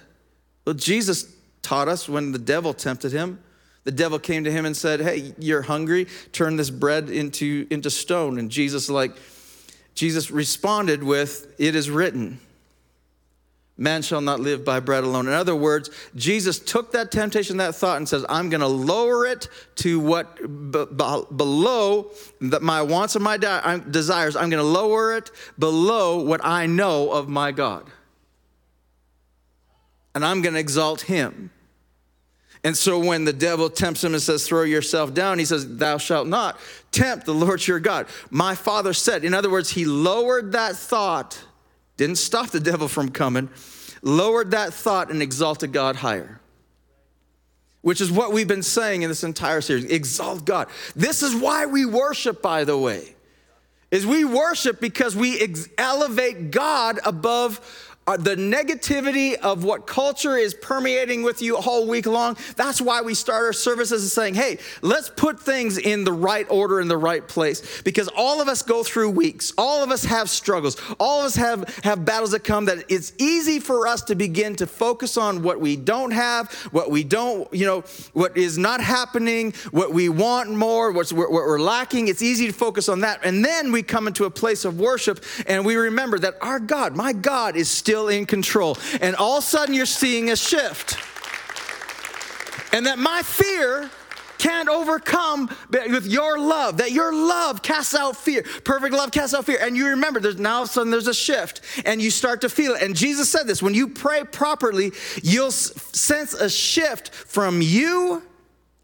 Well, 0.64 0.74
Jesus 0.74 1.32
taught 1.62 1.86
us 1.86 2.08
when 2.08 2.32
the 2.32 2.38
devil 2.38 2.74
tempted 2.74 3.12
him. 3.12 3.38
The 3.84 3.92
devil 3.92 4.18
came 4.18 4.42
to 4.42 4.50
him 4.50 4.66
and 4.66 4.76
said, 4.76 5.00
Hey, 5.00 5.34
you're 5.38 5.62
hungry, 5.62 6.08
turn 6.32 6.56
this 6.56 6.68
bread 6.68 7.10
into, 7.10 7.66
into 7.70 7.90
stone. 7.90 8.38
And 8.38 8.50
Jesus, 8.50 8.90
like, 8.90 9.12
Jesus 9.98 10.30
responded 10.30 11.02
with, 11.02 11.52
It 11.58 11.74
is 11.74 11.90
written, 11.90 12.38
man 13.76 14.00
shall 14.00 14.20
not 14.20 14.38
live 14.38 14.64
by 14.64 14.78
bread 14.78 15.02
alone. 15.02 15.26
In 15.26 15.32
other 15.32 15.56
words, 15.56 15.90
Jesus 16.14 16.60
took 16.60 16.92
that 16.92 17.10
temptation, 17.10 17.56
that 17.56 17.74
thought, 17.74 17.96
and 17.96 18.08
says, 18.08 18.24
I'm 18.28 18.48
going 18.48 18.60
to 18.60 18.68
lower 18.68 19.26
it 19.26 19.48
to 19.76 19.98
what 19.98 20.36
b- 20.36 20.84
b- 20.84 21.22
below 21.34 22.12
that 22.42 22.62
my 22.62 22.80
wants 22.80 23.16
and 23.16 23.24
my 23.24 23.38
de- 23.38 23.84
desires. 23.90 24.36
I'm 24.36 24.50
going 24.50 24.62
to 24.62 24.70
lower 24.70 25.16
it 25.16 25.32
below 25.58 26.22
what 26.22 26.42
I 26.44 26.66
know 26.66 27.10
of 27.10 27.28
my 27.28 27.50
God. 27.50 27.84
And 30.14 30.24
I'm 30.24 30.42
going 30.42 30.54
to 30.54 30.60
exalt 30.60 31.00
him. 31.00 31.50
And 32.64 32.76
so 32.76 32.98
when 32.98 33.24
the 33.24 33.32
devil 33.32 33.70
tempts 33.70 34.02
him 34.02 34.14
and 34.14 34.22
says, 34.22 34.46
Throw 34.46 34.62
yourself 34.62 35.14
down, 35.14 35.38
he 35.38 35.44
says, 35.44 35.76
Thou 35.76 35.98
shalt 35.98 36.26
not 36.26 36.58
tempt 36.90 37.26
the 37.26 37.34
Lord 37.34 37.66
your 37.66 37.80
God. 37.80 38.06
My 38.30 38.54
father 38.54 38.92
said, 38.92 39.24
in 39.24 39.34
other 39.34 39.50
words, 39.50 39.70
he 39.70 39.84
lowered 39.84 40.52
that 40.52 40.76
thought, 40.76 41.38
didn't 41.96 42.16
stop 42.16 42.50
the 42.50 42.60
devil 42.60 42.88
from 42.88 43.10
coming, 43.10 43.48
lowered 44.02 44.52
that 44.52 44.72
thought 44.72 45.10
and 45.10 45.22
exalted 45.22 45.72
God 45.72 45.96
higher. 45.96 46.40
Which 47.80 48.00
is 48.00 48.10
what 48.10 48.32
we've 48.32 48.48
been 48.48 48.62
saying 48.62 49.02
in 49.02 49.08
this 49.08 49.24
entire 49.24 49.60
series 49.60 49.84
exalt 49.84 50.44
God. 50.44 50.68
This 50.96 51.22
is 51.22 51.34
why 51.34 51.66
we 51.66 51.86
worship, 51.86 52.42
by 52.42 52.64
the 52.64 52.76
way, 52.76 53.14
is 53.90 54.04
we 54.04 54.24
worship 54.24 54.80
because 54.80 55.16
we 55.16 55.40
ex- 55.40 55.68
elevate 55.78 56.50
God 56.50 56.98
above 57.06 57.87
Uh, 58.08 58.16
the 58.16 58.36
negativity 58.36 59.34
of 59.34 59.64
what 59.64 59.86
culture 59.86 60.34
is 60.34 60.54
permeating 60.54 61.22
with 61.22 61.42
you 61.42 61.58
all 61.58 61.86
week 61.86 62.06
long. 62.06 62.38
That's 62.56 62.80
why 62.80 63.02
we 63.02 63.12
start 63.12 63.44
our 63.44 63.52
services 63.52 64.00
and 64.00 64.10
saying, 64.10 64.32
hey, 64.32 64.56
let's 64.80 65.10
put 65.10 65.38
things 65.38 65.76
in 65.76 66.04
the 66.04 66.12
right 66.12 66.46
order, 66.48 66.80
in 66.80 66.88
the 66.88 66.96
right 66.96 67.28
place. 67.28 67.82
Because 67.82 68.08
all 68.16 68.40
of 68.40 68.48
us 68.48 68.62
go 68.62 68.82
through 68.82 69.10
weeks, 69.10 69.52
all 69.58 69.84
of 69.84 69.90
us 69.90 70.06
have 70.06 70.30
struggles, 70.30 70.80
all 70.98 71.20
of 71.20 71.26
us 71.26 71.34
have, 71.34 71.68
have 71.84 72.06
battles 72.06 72.30
that 72.30 72.44
come 72.44 72.64
that 72.64 72.82
it's 72.88 73.12
easy 73.18 73.60
for 73.60 73.86
us 73.86 74.00
to 74.04 74.14
begin 74.14 74.56
to 74.56 74.66
focus 74.66 75.18
on 75.18 75.42
what 75.42 75.60
we 75.60 75.76
don't 75.76 76.12
have, 76.12 76.50
what 76.72 76.90
we 76.90 77.04
don't, 77.04 77.52
you 77.52 77.66
know, 77.66 77.82
what 78.14 78.38
is 78.38 78.56
not 78.56 78.80
happening, 78.80 79.52
what 79.70 79.92
we 79.92 80.08
want 80.08 80.48
more, 80.48 80.92
what 80.92 81.12
we're 81.12 81.60
lacking. 81.60 82.08
It's 82.08 82.22
easy 82.22 82.46
to 82.46 82.54
focus 82.54 82.88
on 82.88 83.00
that. 83.00 83.20
And 83.22 83.44
then 83.44 83.70
we 83.70 83.82
come 83.82 84.06
into 84.06 84.24
a 84.24 84.30
place 84.30 84.64
of 84.64 84.80
worship 84.80 85.22
and 85.46 85.66
we 85.66 85.76
remember 85.76 86.18
that 86.20 86.36
our 86.40 86.58
God, 86.58 86.96
my 86.96 87.12
God, 87.12 87.54
is 87.54 87.68
still 87.68 87.97
still 87.98 88.08
in 88.08 88.26
control. 88.26 88.78
And 89.00 89.16
all 89.16 89.38
of 89.38 89.44
a 89.44 89.46
sudden, 89.46 89.74
you're 89.74 89.86
seeing 89.86 90.30
a 90.30 90.36
shift. 90.36 90.98
And 92.72 92.86
that 92.86 92.98
my 92.98 93.22
fear 93.22 93.90
can't 94.36 94.68
overcome 94.68 95.50
with 95.70 96.06
your 96.06 96.38
love, 96.38 96.76
that 96.76 96.92
your 96.92 97.12
love 97.12 97.60
casts 97.60 97.96
out 97.96 98.16
fear. 98.16 98.44
Perfect 98.62 98.94
love 98.94 99.10
casts 99.10 99.34
out 99.34 99.46
fear. 99.46 99.58
And 99.60 99.76
you 99.76 99.86
remember, 99.88 100.20
there's 100.20 100.38
now 100.38 100.58
all 100.58 100.62
of 100.62 100.68
a 100.68 100.72
sudden 100.72 100.92
there's 100.92 101.08
a 101.08 101.14
shift 101.14 101.60
and 101.84 102.00
you 102.00 102.12
start 102.12 102.42
to 102.42 102.48
feel 102.48 102.74
it. 102.74 102.82
And 102.82 102.94
Jesus 102.94 103.28
said 103.28 103.48
this 103.48 103.60
when 103.60 103.74
you 103.74 103.88
pray 103.88 104.22
properly, 104.22 104.92
you'll 105.24 105.50
sense 105.50 106.34
a 106.34 106.48
shift 106.48 107.12
from 107.12 107.60
you 107.60 108.22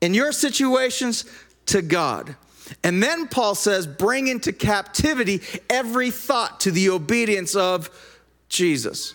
in 0.00 0.12
your 0.12 0.32
situations 0.32 1.24
to 1.66 1.82
God. 1.82 2.34
And 2.82 3.00
then 3.00 3.28
Paul 3.28 3.54
says, 3.54 3.86
bring 3.86 4.26
into 4.26 4.52
captivity 4.52 5.40
every 5.70 6.10
thought 6.10 6.60
to 6.60 6.72
the 6.72 6.90
obedience 6.90 7.54
of 7.54 7.90
Jesus. 8.54 9.14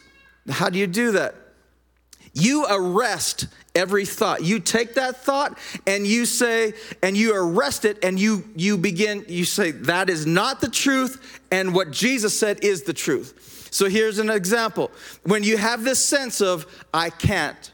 How 0.50 0.70
do 0.70 0.78
you 0.78 0.88
do 0.88 1.14
that? 1.14 1.36
You 2.34 2.66
arrest 2.70 3.48
every 3.74 4.06
thought. 4.06 4.44
You 4.44 4.60
take 4.60 4.96
that 4.96 5.18
thought 5.18 5.58
and 5.88 6.06
you 6.06 6.26
say, 6.26 6.74
and 7.02 7.18
you 7.18 7.34
arrest 7.36 7.86
it, 7.86 8.04
and 8.04 8.20
you 8.20 8.44
you 8.56 8.78
begin, 8.78 9.26
you 9.28 9.46
say, 9.46 9.72
that 9.72 10.10
is 10.10 10.26
not 10.26 10.62
the 10.62 10.70
truth, 10.70 11.40
and 11.52 11.74
what 11.74 11.92
Jesus 11.92 12.38
said 12.38 12.64
is 12.64 12.84
the 12.84 12.94
truth. 12.94 13.68
So 13.72 13.88
here's 13.88 14.20
an 14.20 14.30
example. 14.30 14.92
When 15.24 15.44
you 15.44 15.58
have 15.58 15.84
this 15.84 16.04
sense 16.06 16.42
of, 16.42 16.66
I 16.94 17.10
can't, 17.10 17.72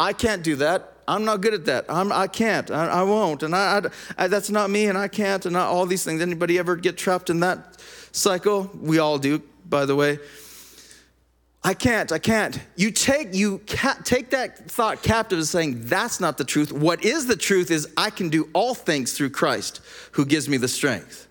I 0.00 0.12
can't 0.12 0.42
do 0.42 0.56
that. 0.56 0.92
I'm 1.06 1.24
not 1.24 1.40
good 1.40 1.54
at 1.54 1.64
that. 1.66 1.86
I'm, 1.88 2.12
I 2.12 2.28
can't. 2.28 2.70
I, 2.70 2.86
I 2.86 3.02
won't. 3.02 3.42
And 3.42 3.54
I, 3.54 3.82
I, 4.16 4.28
that's 4.28 4.50
not 4.50 4.70
me, 4.70 4.86
and 4.86 4.96
I 4.96 5.08
can't, 5.08 5.44
and 5.46 5.56
all 5.56 5.86
these 5.86 6.04
things. 6.04 6.22
Anybody 6.22 6.58
ever 6.58 6.76
get 6.76 6.96
trapped 6.96 7.28
in 7.30 7.40
that 7.40 7.78
cycle? 8.12 8.70
We 8.80 8.98
all 8.98 9.18
do, 9.18 9.42
by 9.68 9.86
the 9.86 9.96
way 9.96 10.18
I 11.64 11.74
can't, 11.74 12.10
I 12.10 12.18
can't. 12.18 12.58
You 12.74 12.90
take 12.90 13.34
you 13.34 13.60
ca- 13.68 13.98
take 14.02 14.30
that 14.30 14.68
thought 14.68 15.02
captive 15.02 15.38
as 15.38 15.50
saying 15.50 15.86
that's 15.86 16.18
not 16.18 16.36
the 16.36 16.44
truth. 16.44 16.72
What 16.72 17.04
is 17.04 17.26
the 17.26 17.36
truth 17.36 17.70
is 17.70 17.88
I 17.96 18.10
can 18.10 18.30
do 18.30 18.48
all 18.52 18.74
things 18.74 19.12
through 19.12 19.30
Christ 19.30 19.80
who 20.12 20.24
gives 20.24 20.48
me 20.48 20.56
the 20.56 20.66
strength. 20.66 21.28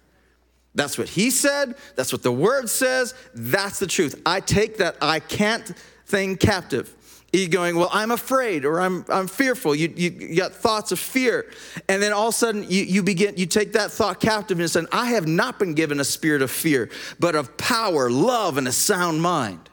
That's 0.74 0.98
what 0.98 1.10
he 1.10 1.32
said, 1.32 1.76
that's 1.98 2.14
what 2.14 2.24
the 2.24 2.32
word 2.32 2.70
says, 2.70 3.14
that's 3.34 3.80
the 3.80 3.88
truth. 3.88 4.22
I 4.26 4.40
take 4.40 4.78
that 4.78 4.96
I 5.02 5.20
can't 5.20 5.68
thing 6.06 6.38
captive. 6.38 6.96
You 7.34 7.48
going, 7.48 7.78
well, 7.78 7.90
I'm 7.94 8.12
afraid 8.12 8.66
or 8.66 8.82
I'm, 8.82 9.06
I'm 9.08 9.28
fearful. 9.28 9.74
You, 9.74 9.94
you, 9.96 10.12
you, 10.12 10.36
got 10.36 10.54
thoughts 10.54 10.92
of 10.92 11.00
fear. 11.00 11.50
And 11.88 12.04
then 12.04 12.12
all 12.12 12.28
of 12.28 12.34
a 12.34 12.38
sudden 12.38 12.64
you, 12.64 12.84
you 12.84 13.04
begin, 13.04 13.36
you 13.38 13.46
take 13.46 13.72
that 13.74 13.92
thought 13.92 14.20
captive 14.20 14.60
and 14.60 14.70
say, 14.70 14.84
I 14.92 15.12
have 15.12 15.28
not 15.28 15.58
been 15.58 15.74
given 15.74 16.02
a 16.02 16.04
spirit 16.04 16.42
of 16.42 16.52
fear, 16.52 16.90
but 17.20 17.36
of 17.36 17.56
power, 17.56 18.10
love, 18.10 18.58
and 18.58 18.68
a 18.68 18.74
sound 18.74 19.22
mind. 19.22 19.71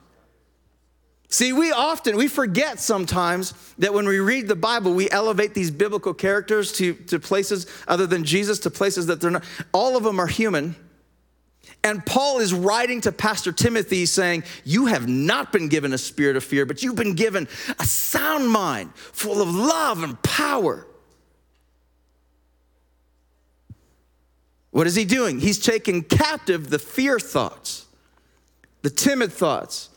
See, 1.31 1.53
we 1.53 1.73
often, 1.73 2.17
we 2.17 2.27
forget 2.27 2.81
sometimes 2.81 3.53
that 3.79 3.93
when 3.93 4.09
we 4.09 4.19
read 4.19 4.49
the 4.49 4.57
Bible, 4.57 4.95
we 4.95 5.11
elevate 5.11 5.53
these 5.53 5.71
biblical 5.71 6.15
characters 6.15 6.73
to, 6.73 6.95
to 6.95 7.21
places 7.21 7.67
other 7.87 8.07
than 8.07 8.25
Jesus, 8.25 8.59
to 8.61 8.71
places 8.71 9.07
that 9.07 9.21
they're 9.21 9.31
not. 9.31 9.45
All 9.73 9.97
of 9.97 10.05
them 10.05 10.19
are 10.19 10.27
human. 10.27 10.75
And 11.85 12.05
Paul 12.05 12.39
is 12.39 12.55
writing 12.55 13.03
to 13.03 13.13
Pastor 13.13 13.53
Timothy 13.53 14.07
saying, 14.07 14.45
You 14.65 14.87
have 14.87 15.07
not 15.07 15.53
been 15.53 15.69
given 15.69 15.93
a 15.93 15.99
spirit 15.99 16.37
of 16.37 16.45
fear, 16.45 16.65
but 16.65 16.83
you've 16.83 16.97
been 16.97 17.15
given 17.15 17.47
a 17.79 17.85
sound 17.85 18.49
mind 18.49 18.95
full 18.95 19.43
of 19.43 19.55
love 19.55 20.03
and 20.03 20.21
power. 20.23 20.87
What 24.71 24.87
is 24.87 24.95
he 24.95 25.05
doing? 25.05 25.41
He's 25.41 25.59
taking 25.59 26.03
captive 26.03 26.71
the 26.71 26.79
fear 26.79 27.19
thoughts, 27.19 27.87
the 28.83 28.91
timid 28.91 29.31
thoughts, 29.31 29.91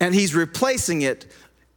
and 0.00 0.14
he's 0.14 0.34
replacing 0.34 1.02
it, 1.02 1.26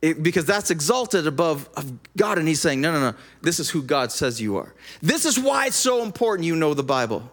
because 0.01 0.45
that's 0.45 0.71
exalted 0.71 1.27
above 1.27 1.69
God. 2.15 2.37
And 2.37 2.47
he's 2.47 2.61
saying, 2.61 2.79
no, 2.79 2.91
no, 2.93 3.11
no, 3.11 3.17
this 3.41 3.59
is 3.59 3.69
who 3.69 3.81
God 3.83 4.11
says 4.11 4.39
you 4.39 4.57
are. 4.57 4.73
This 5.01 5.25
is 5.25 5.37
why 5.37 5.67
it's 5.67 5.75
so 5.75 6.03
important 6.03 6.45
you 6.45 6.55
know 6.55 6.73
the 6.73 6.83
Bible. 6.83 7.29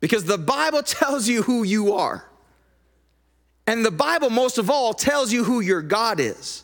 Because 0.00 0.24
the 0.24 0.38
Bible 0.38 0.82
tells 0.84 1.28
you 1.28 1.42
who 1.42 1.62
you 1.62 1.94
are. 1.94 2.28
And 3.68 3.84
the 3.84 3.90
Bible, 3.90 4.30
most 4.30 4.58
of 4.58 4.70
all, 4.70 4.94
tells 4.94 5.32
you 5.32 5.44
who 5.44 5.60
your 5.60 5.82
God 5.82 6.20
is. 6.20 6.62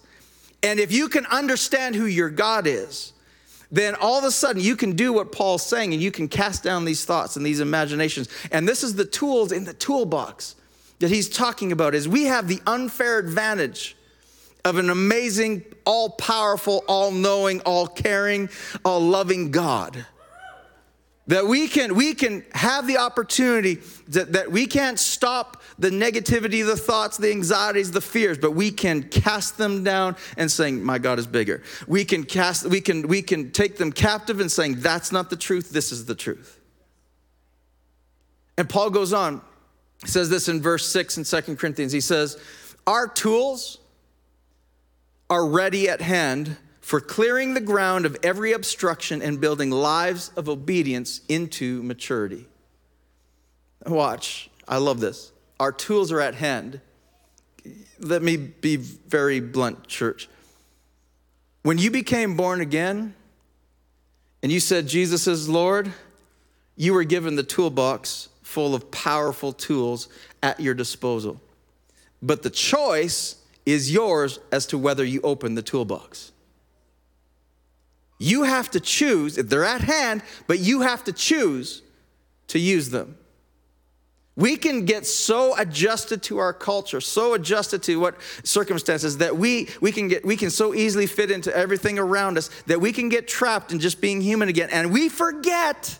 And 0.62 0.78
if 0.78 0.92
you 0.92 1.08
can 1.08 1.26
understand 1.26 1.96
who 1.96 2.06
your 2.06 2.30
God 2.30 2.68
is, 2.68 3.12
then 3.72 3.94
all 3.96 4.18
of 4.18 4.24
a 4.24 4.30
sudden 4.30 4.62
you 4.62 4.76
can 4.76 4.92
do 4.92 5.12
what 5.12 5.32
Paul's 5.32 5.64
saying 5.64 5.92
and 5.92 6.02
you 6.02 6.12
can 6.12 6.28
cast 6.28 6.62
down 6.62 6.84
these 6.84 7.04
thoughts 7.04 7.36
and 7.36 7.44
these 7.44 7.58
imaginations. 7.58 8.28
And 8.52 8.68
this 8.68 8.84
is 8.84 8.94
the 8.94 9.04
tools 9.04 9.50
in 9.50 9.64
the 9.64 9.72
toolbox 9.72 10.54
that 11.02 11.10
he's 11.10 11.28
talking 11.28 11.72
about 11.72 11.96
is 11.96 12.08
we 12.08 12.26
have 12.26 12.46
the 12.46 12.60
unfair 12.64 13.18
advantage 13.18 13.96
of 14.64 14.78
an 14.78 14.88
amazing, 14.88 15.64
all 15.84 16.10
powerful, 16.10 16.84
all 16.86 17.10
knowing, 17.10 17.60
all 17.62 17.88
caring, 17.88 18.48
all 18.84 19.00
loving 19.00 19.50
God. 19.50 20.06
That 21.26 21.48
we 21.48 21.66
can, 21.66 21.96
we 21.96 22.14
can 22.14 22.44
have 22.52 22.86
the 22.86 22.98
opportunity 22.98 23.80
that, 24.08 24.34
that 24.34 24.52
we 24.52 24.68
can't 24.68 24.96
stop 24.96 25.60
the 25.76 25.90
negativity, 25.90 26.64
the 26.64 26.76
thoughts, 26.76 27.16
the 27.16 27.32
anxieties, 27.32 27.90
the 27.90 28.00
fears, 28.00 28.38
but 28.38 28.52
we 28.52 28.70
can 28.70 29.02
cast 29.02 29.58
them 29.58 29.82
down 29.82 30.14
and 30.36 30.48
saying, 30.48 30.84
My 30.84 30.98
God 30.98 31.18
is 31.18 31.26
bigger. 31.26 31.64
We 31.88 32.04
can 32.04 32.22
cast, 32.22 32.64
we 32.66 32.80
can, 32.80 33.08
we 33.08 33.22
can 33.22 33.50
take 33.50 33.76
them 33.76 33.90
captive 33.90 34.38
and 34.38 34.52
saying, 34.52 34.76
That's 34.78 35.10
not 35.10 35.30
the 35.30 35.36
truth, 35.36 35.70
this 35.70 35.90
is 35.90 36.04
the 36.04 36.14
truth. 36.14 36.60
And 38.56 38.68
Paul 38.68 38.90
goes 38.90 39.12
on, 39.12 39.40
he 40.02 40.08
says 40.08 40.28
this 40.28 40.48
in 40.48 40.60
verse 40.60 40.88
6 40.88 41.18
in 41.18 41.24
Second 41.24 41.58
Corinthians. 41.58 41.92
He 41.92 42.00
says, 42.00 42.36
Our 42.86 43.06
tools 43.06 43.78
are 45.30 45.46
ready 45.46 45.88
at 45.88 46.00
hand 46.00 46.56
for 46.80 47.00
clearing 47.00 47.54
the 47.54 47.60
ground 47.60 48.04
of 48.04 48.16
every 48.22 48.52
obstruction 48.52 49.22
and 49.22 49.40
building 49.40 49.70
lives 49.70 50.32
of 50.36 50.48
obedience 50.48 51.20
into 51.28 51.82
maturity. 51.84 52.46
Watch, 53.86 54.50
I 54.66 54.78
love 54.78 54.98
this. 54.98 55.32
Our 55.60 55.70
tools 55.70 56.10
are 56.10 56.20
at 56.20 56.34
hand. 56.34 56.80
Let 58.00 58.22
me 58.22 58.36
be 58.36 58.76
very 58.76 59.38
blunt, 59.38 59.86
church. 59.86 60.28
When 61.62 61.78
you 61.78 61.92
became 61.92 62.36
born 62.36 62.60
again 62.60 63.14
and 64.42 64.50
you 64.50 64.58
said 64.58 64.88
Jesus 64.88 65.28
is 65.28 65.48
Lord, 65.48 65.92
you 66.74 66.92
were 66.92 67.04
given 67.04 67.36
the 67.36 67.44
toolbox 67.44 68.28
full 68.52 68.74
of 68.74 68.90
powerful 68.90 69.52
tools 69.52 70.08
at 70.42 70.60
your 70.60 70.74
disposal. 70.74 71.40
But 72.22 72.42
the 72.42 72.50
choice 72.50 73.36
is 73.64 73.90
yours 73.90 74.38
as 74.52 74.66
to 74.66 74.78
whether 74.78 75.04
you 75.04 75.22
open 75.22 75.54
the 75.54 75.62
toolbox. 75.62 76.32
You 78.18 78.42
have 78.42 78.70
to 78.72 78.80
choose, 78.80 79.36
they're 79.36 79.64
at 79.64 79.80
hand, 79.80 80.22
but 80.46 80.58
you 80.58 80.82
have 80.82 81.02
to 81.04 81.12
choose 81.12 81.82
to 82.48 82.58
use 82.58 82.90
them. 82.90 83.16
We 84.36 84.56
can 84.56 84.84
get 84.84 85.06
so 85.06 85.58
adjusted 85.58 86.22
to 86.24 86.38
our 86.38 86.52
culture, 86.52 87.00
so 87.00 87.34
adjusted 87.34 87.82
to 87.84 87.96
what 88.00 88.16
circumstances 88.44 89.18
that 89.18 89.36
we, 89.36 89.68
we 89.80 89.92
can 89.92 90.08
get 90.08 90.24
we 90.24 90.36
can 90.36 90.50
so 90.50 90.74
easily 90.74 91.06
fit 91.06 91.30
into 91.30 91.54
everything 91.54 91.98
around 91.98 92.38
us 92.38 92.48
that 92.66 92.80
we 92.80 92.92
can 92.92 93.08
get 93.08 93.28
trapped 93.28 93.72
in 93.72 93.80
just 93.80 94.00
being 94.00 94.20
human 94.20 94.48
again. 94.48 94.70
And 94.70 94.92
we 94.92 95.08
forget 95.08 95.98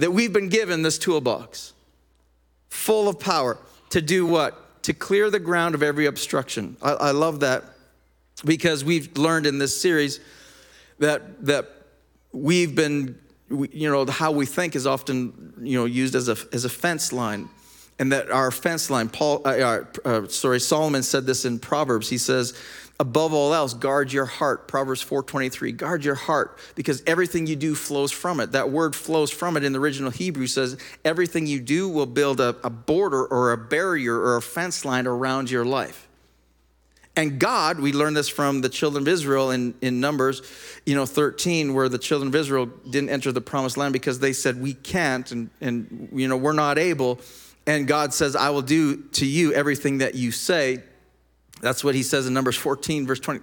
that 0.00 0.12
we've 0.12 0.32
been 0.32 0.48
given 0.48 0.82
this 0.82 0.98
toolbox 0.98 1.72
full 2.68 3.08
of 3.08 3.20
power 3.20 3.58
to 3.90 4.00
do 4.00 4.26
what? 4.26 4.82
To 4.84 4.94
clear 4.94 5.30
the 5.30 5.38
ground 5.38 5.74
of 5.74 5.82
every 5.82 6.06
obstruction. 6.06 6.76
I, 6.80 6.92
I 6.92 7.10
love 7.10 7.40
that 7.40 7.64
because 8.44 8.82
we've 8.82 9.14
learned 9.16 9.46
in 9.46 9.58
this 9.58 9.78
series 9.78 10.20
that, 10.98 11.44
that 11.44 11.68
we've 12.32 12.74
been, 12.74 13.18
you 13.50 13.90
know, 13.90 14.06
how 14.06 14.32
we 14.32 14.46
think 14.46 14.74
is 14.74 14.86
often, 14.86 15.52
you 15.60 15.78
know, 15.78 15.84
used 15.84 16.14
as 16.14 16.28
a, 16.28 16.36
as 16.52 16.64
a 16.64 16.70
fence 16.70 17.12
line. 17.12 17.48
And 17.98 18.12
that 18.12 18.30
our 18.30 18.50
fence 18.50 18.88
line, 18.88 19.10
Paul, 19.10 19.42
uh, 19.44 19.82
uh, 20.06 20.26
sorry, 20.28 20.60
Solomon 20.60 21.02
said 21.02 21.26
this 21.26 21.44
in 21.44 21.58
Proverbs. 21.58 22.08
He 22.08 22.16
says, 22.16 22.54
above 23.00 23.32
all 23.32 23.54
else 23.54 23.72
guard 23.72 24.12
your 24.12 24.26
heart. 24.26 24.68
Proverbs 24.68 25.02
4.23 25.02 25.74
guard 25.74 26.04
your 26.04 26.14
heart 26.14 26.58
because 26.74 27.02
everything 27.06 27.46
you 27.46 27.56
do 27.56 27.74
flows 27.74 28.12
from 28.12 28.40
it. 28.40 28.52
That 28.52 28.70
word 28.70 28.94
flows 28.94 29.30
from 29.30 29.56
it 29.56 29.64
in 29.64 29.72
the 29.72 29.80
original 29.80 30.10
hebrew 30.10 30.46
says 30.46 30.76
everything 31.02 31.46
you 31.46 31.60
do 31.60 31.88
will 31.88 32.04
build 32.04 32.40
a, 32.40 32.54
a 32.62 32.68
border 32.68 33.24
or 33.24 33.52
a 33.52 33.56
barrier 33.56 34.14
or 34.14 34.36
a 34.36 34.42
fence 34.42 34.84
line 34.84 35.06
around 35.06 35.50
your 35.50 35.64
life. 35.64 36.08
And 37.16 37.40
god 37.40 37.80
we 37.80 37.92
learned 37.92 38.16
this 38.16 38.28
from 38.28 38.60
the 38.60 38.68
children 38.68 39.02
of 39.02 39.08
israel 39.08 39.50
in, 39.50 39.74
in 39.82 40.00
numbers 40.00 40.42
you 40.86 40.94
know 40.94 41.06
13 41.06 41.74
where 41.74 41.88
the 41.88 41.98
children 41.98 42.28
of 42.28 42.34
israel 42.34 42.66
didn't 42.88 43.10
enter 43.10 43.32
the 43.32 43.40
promised 43.40 43.76
land 43.76 43.92
because 43.92 44.20
they 44.20 44.32
said 44.32 44.60
we 44.60 44.74
can't 44.74 45.30
and, 45.32 45.50
and 45.60 46.08
you 46.12 46.28
know 46.28 46.36
we're 46.36 46.52
not 46.52 46.78
able. 46.78 47.18
And 47.66 47.88
god 47.88 48.14
says 48.14 48.36
i 48.36 48.50
will 48.50 48.62
do 48.62 49.02
to 49.12 49.26
you 49.26 49.52
everything 49.54 49.98
that 49.98 50.14
you 50.14 50.30
say 50.30 50.82
that's 51.60 51.84
what 51.84 51.94
he 51.94 52.02
says 52.02 52.26
in 52.26 52.34
Numbers 52.34 52.56
14, 52.56 53.06
verse 53.06 53.20
20. 53.20 53.40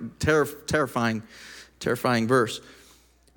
terrifying, 0.67 1.23
terrifying 1.79 2.27
verse. 2.27 2.61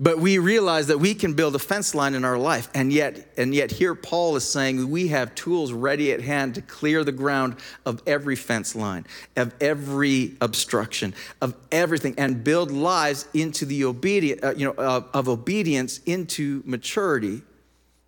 But 0.03 0.19
we 0.19 0.39
realize 0.39 0.87
that 0.87 0.99
we 0.99 1.15
can 1.15 1.35
build 1.35 1.55
a 1.55 1.59
fence 1.59 1.95
line 1.95 2.15
in 2.15 2.25
our 2.25 2.39
life. 2.39 2.71
And 2.75 2.91
yet, 2.91 3.35
and 3.37 3.55
yet 3.55 3.71
here 3.71 3.95
Paul 3.95 4.35
is 4.37 4.51
saying 4.51 4.91
we 4.91 5.09
have 5.09 5.35
tools 5.35 5.75
ready 5.75 6.11
at 6.13 6.23
hand 6.23 6.55
to 6.55 6.63
clear 6.63 7.05
the 7.05 7.13
ground 7.13 7.57
of 7.85 8.03
every 8.07 8.35
fence 8.35 8.75
line, 8.75 9.07
of 9.37 9.55
every 9.61 10.37
obstruction, 10.41 11.13
of 11.43 11.55
everything, 11.71 12.15
and 12.17 12.43
build 12.43 12.71
lives 12.71 13.29
into 13.35 13.67
the 13.67 13.85
obedient, 13.85 14.43
uh, 14.43 14.55
you 14.57 14.65
know, 14.65 14.73
of 14.73 15.29
obedience 15.29 15.99
into 16.07 16.63
maturity, 16.65 17.43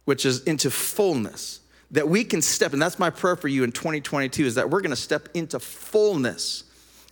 which 0.07 0.25
is 0.25 0.43
into 0.45 0.71
fullness 0.71 1.61
that 1.93 2.09
we 2.09 2.25
can 2.25 2.43
step, 2.43 2.73
and 2.73 2.81
that's 2.81 2.99
my 2.99 3.11
prayer 3.11 3.37
for 3.37 3.49
you 3.49 3.65
in 3.65 3.73
2022, 3.73 4.47
is 4.47 4.55
that 4.57 4.71
we're 4.71 4.81
gonna 4.81 4.97
step 4.97 5.29
into 5.35 5.61
fullness 5.61 6.65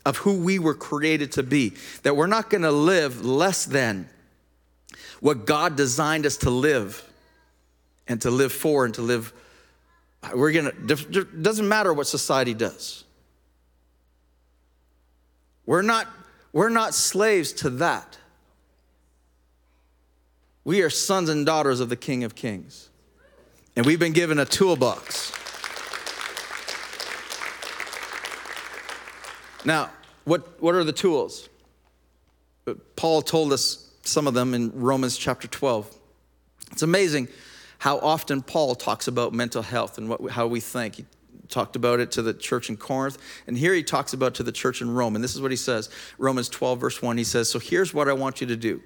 of 0.04 0.16
who 0.16 0.40
we 0.40 0.58
were 0.58 0.74
created 0.74 1.32
to 1.32 1.42
be. 1.42 1.74
That 2.02 2.16
we're 2.16 2.26
not 2.26 2.50
gonna 2.50 2.72
live 2.72 3.24
less 3.24 3.66
than 3.66 4.08
what 5.20 5.44
God 5.44 5.76
designed 5.76 6.24
us 6.24 6.38
to 6.38 6.50
live 6.50 7.06
and 8.08 8.20
to 8.22 8.30
live 8.30 8.52
for 8.52 8.86
and 8.86 8.94
to 8.94 9.02
live. 9.02 9.32
We're 10.34 10.52
gonna, 10.52 10.72
doesn't 10.72 11.68
matter 11.68 11.92
what 11.92 12.06
society 12.06 12.54
does. 12.54 13.04
We're 15.66 15.82
not, 15.82 16.08
we're 16.52 16.70
not 16.70 16.94
slaves 16.94 17.52
to 17.52 17.70
that. 17.70 18.18
We 20.64 20.82
are 20.82 20.90
sons 20.90 21.28
and 21.28 21.46
daughters 21.46 21.80
of 21.80 21.88
the 21.88 21.96
King 21.96 22.24
of 22.24 22.34
Kings. 22.34 22.89
And 23.76 23.86
we've 23.86 24.00
been 24.00 24.12
given 24.12 24.38
a 24.38 24.44
toolbox. 24.44 25.32
Now, 29.64 29.90
what, 30.24 30.60
what 30.60 30.74
are 30.74 30.84
the 30.84 30.92
tools? 30.92 31.48
Paul 32.96 33.22
told 33.22 33.52
us 33.52 33.90
some 34.02 34.26
of 34.26 34.34
them 34.34 34.54
in 34.54 34.72
Romans 34.74 35.16
chapter 35.16 35.48
12. 35.48 35.94
It's 36.72 36.82
amazing 36.82 37.28
how 37.78 37.98
often 37.98 38.42
Paul 38.42 38.74
talks 38.74 39.08
about 39.08 39.32
mental 39.32 39.62
health 39.62 39.98
and 39.98 40.08
what, 40.08 40.30
how 40.30 40.46
we 40.46 40.60
think. 40.60 40.96
He 40.96 41.06
talked 41.48 41.76
about 41.76 42.00
it 42.00 42.10
to 42.12 42.22
the 42.22 42.34
church 42.34 42.68
in 42.68 42.76
Corinth. 42.76 43.18
And 43.46 43.56
here 43.56 43.74
he 43.74 43.82
talks 43.82 44.12
about 44.12 44.34
to 44.36 44.42
the 44.42 44.52
church 44.52 44.80
in 44.80 44.92
Rome. 44.92 45.14
And 45.14 45.24
this 45.24 45.34
is 45.34 45.40
what 45.40 45.50
he 45.50 45.56
says 45.56 45.88
Romans 46.18 46.48
12, 46.48 46.80
verse 46.80 47.02
1. 47.02 47.16
He 47.16 47.24
says, 47.24 47.50
So 47.50 47.58
here's 47.58 47.92
what 47.92 48.08
I 48.08 48.12
want 48.12 48.40
you 48.40 48.46
to 48.48 48.56
do 48.56 48.82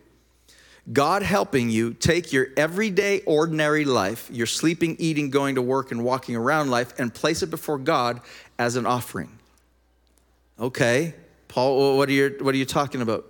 God 0.93 1.23
helping 1.23 1.71
you 1.71 1.95
take 1.95 2.33
your 2.33 2.49
everyday, 2.57 3.21
ordinary 3.23 3.85
life, 3.85 4.29
your 4.31 4.47
sleeping, 4.47 4.97
eating, 4.99 5.31
going 5.31 5.55
to 5.55 5.63
work, 5.63 5.91
and 5.93 6.05
walking 6.05 6.37
around 6.37 6.71
life, 6.71 6.93
and 6.99 7.13
place 7.13 7.43
it 7.43 7.51
before 7.51 7.79
God 7.79 8.21
as 8.59 8.77
an 8.77 8.85
offering. 8.85 9.39
Okay, 10.61 11.15
Paul, 11.49 11.97
what 11.97 12.09
are 12.09 12.13
you, 12.13 12.37
what 12.41 12.55
are 12.55 12.59
you 12.59 12.67
talking 12.67 13.01
about? 13.01 13.25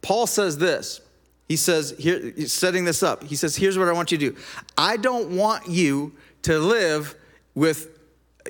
Paul 0.00 0.26
says 0.26 0.58
this. 0.58 1.00
He 1.48 1.56
says, 1.56 1.94
here, 1.98 2.46
setting 2.46 2.84
this 2.84 3.02
up. 3.02 3.22
He 3.22 3.36
says, 3.36 3.54
here's 3.54 3.78
what 3.78 3.88
I 3.88 3.92
want 3.92 4.10
you 4.10 4.18
to 4.18 4.30
do. 4.30 4.36
I 4.76 4.96
don't 4.96 5.36
want 5.36 5.68
you 5.68 6.12
to 6.42 6.58
live 6.58 7.14
with, 7.54 7.98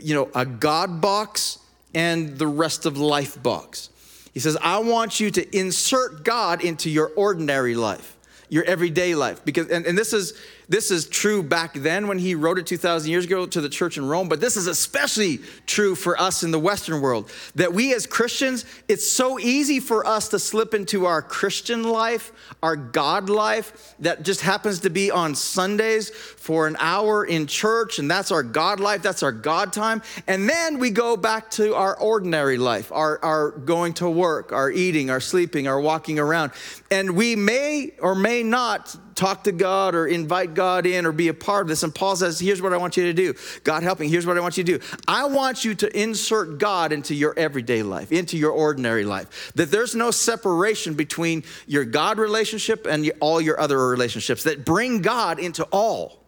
you 0.02 0.14
know, 0.14 0.30
a 0.34 0.46
God 0.46 1.00
box 1.00 1.58
and 1.94 2.38
the 2.38 2.46
rest 2.46 2.86
of 2.86 2.98
life 2.98 3.42
box. 3.42 3.90
He 4.32 4.40
says, 4.40 4.56
I 4.60 4.78
want 4.78 5.20
you 5.20 5.30
to 5.30 5.56
insert 5.58 6.24
God 6.24 6.62
into 6.62 6.90
your 6.90 7.08
ordinary 7.16 7.74
life, 7.74 8.15
your 8.48 8.64
everyday 8.64 9.14
life. 9.14 9.44
Because, 9.44 9.68
and, 9.68 9.86
and 9.86 9.96
this 9.96 10.12
is 10.12 10.34
this 10.68 10.90
is 10.90 11.06
true 11.06 11.44
back 11.44 11.74
then 11.74 12.08
when 12.08 12.18
he 12.18 12.34
wrote 12.34 12.58
it 12.58 12.66
2,000 12.66 13.08
years 13.08 13.24
ago 13.24 13.46
to 13.46 13.60
the 13.60 13.68
church 13.68 13.98
in 13.98 14.06
Rome, 14.08 14.28
but 14.28 14.40
this 14.40 14.56
is 14.56 14.66
especially 14.66 15.38
true 15.64 15.94
for 15.94 16.20
us 16.20 16.42
in 16.42 16.50
the 16.50 16.58
Western 16.58 17.00
world. 17.00 17.30
That 17.54 17.72
we 17.72 17.94
as 17.94 18.04
Christians, 18.06 18.64
it's 18.88 19.06
so 19.06 19.38
easy 19.38 19.78
for 19.78 20.04
us 20.04 20.28
to 20.30 20.40
slip 20.40 20.74
into 20.74 21.06
our 21.06 21.22
Christian 21.22 21.84
life, 21.84 22.32
our 22.64 22.74
God 22.74 23.30
life, 23.30 23.94
that 24.00 24.24
just 24.24 24.40
happens 24.40 24.80
to 24.80 24.90
be 24.90 25.10
on 25.10 25.36
Sundays 25.36 26.10
for 26.10 26.66
an 26.66 26.76
hour 26.80 27.24
in 27.24 27.46
church, 27.46 28.00
and 28.00 28.10
that's 28.10 28.32
our 28.32 28.42
God 28.42 28.80
life, 28.80 29.02
that's 29.02 29.22
our 29.22 29.32
God 29.32 29.72
time. 29.72 30.02
And 30.26 30.48
then 30.48 30.80
we 30.80 30.90
go 30.90 31.16
back 31.16 31.48
to 31.52 31.76
our 31.76 31.96
ordinary 32.00 32.58
life, 32.58 32.90
our, 32.90 33.24
our 33.24 33.50
going 33.52 33.94
to 33.94 34.10
work, 34.10 34.50
our 34.50 34.70
eating, 34.70 35.10
our 35.10 35.20
sleeping, 35.20 35.68
our 35.68 35.80
walking 35.80 36.18
around. 36.18 36.50
And 36.90 37.14
we 37.14 37.36
may 37.36 37.92
or 38.00 38.16
may 38.16 38.42
not 38.42 38.96
talk 39.16 39.44
to 39.44 39.52
God 39.52 39.94
or 39.94 40.06
invite 40.06 40.54
God 40.54 40.86
in 40.86 41.06
or 41.06 41.12
be 41.12 41.28
a 41.28 41.34
part 41.34 41.62
of 41.62 41.68
this. 41.68 41.82
And 41.82 41.94
Paul 41.94 42.14
says, 42.14 42.38
Here's 42.38 42.62
what 42.62 42.72
I 42.72 42.76
want 42.76 42.96
you 42.96 43.04
to 43.04 43.12
do. 43.12 43.34
God 43.64 43.82
helping, 43.82 44.08
here's 44.08 44.26
what 44.26 44.36
I 44.36 44.40
want 44.40 44.56
you 44.56 44.64
to 44.64 44.78
do. 44.78 44.84
I 45.08 45.24
want 45.24 45.64
you 45.64 45.74
to 45.74 46.00
insert 46.00 46.58
God 46.58 46.92
into 46.92 47.14
your 47.14 47.34
everyday 47.36 47.82
life, 47.82 48.12
into 48.12 48.36
your 48.36 48.52
ordinary 48.52 49.04
life. 49.04 49.52
That 49.54 49.70
there's 49.70 49.94
no 49.94 50.10
separation 50.10 50.94
between 50.94 51.42
your 51.66 51.84
God 51.84 52.18
relationship 52.18 52.86
and 52.86 53.10
all 53.20 53.40
your 53.40 53.58
other 53.58 53.88
relationships, 53.88 54.44
that 54.44 54.64
bring 54.64 55.02
God 55.02 55.38
into 55.38 55.64
all. 55.72 56.22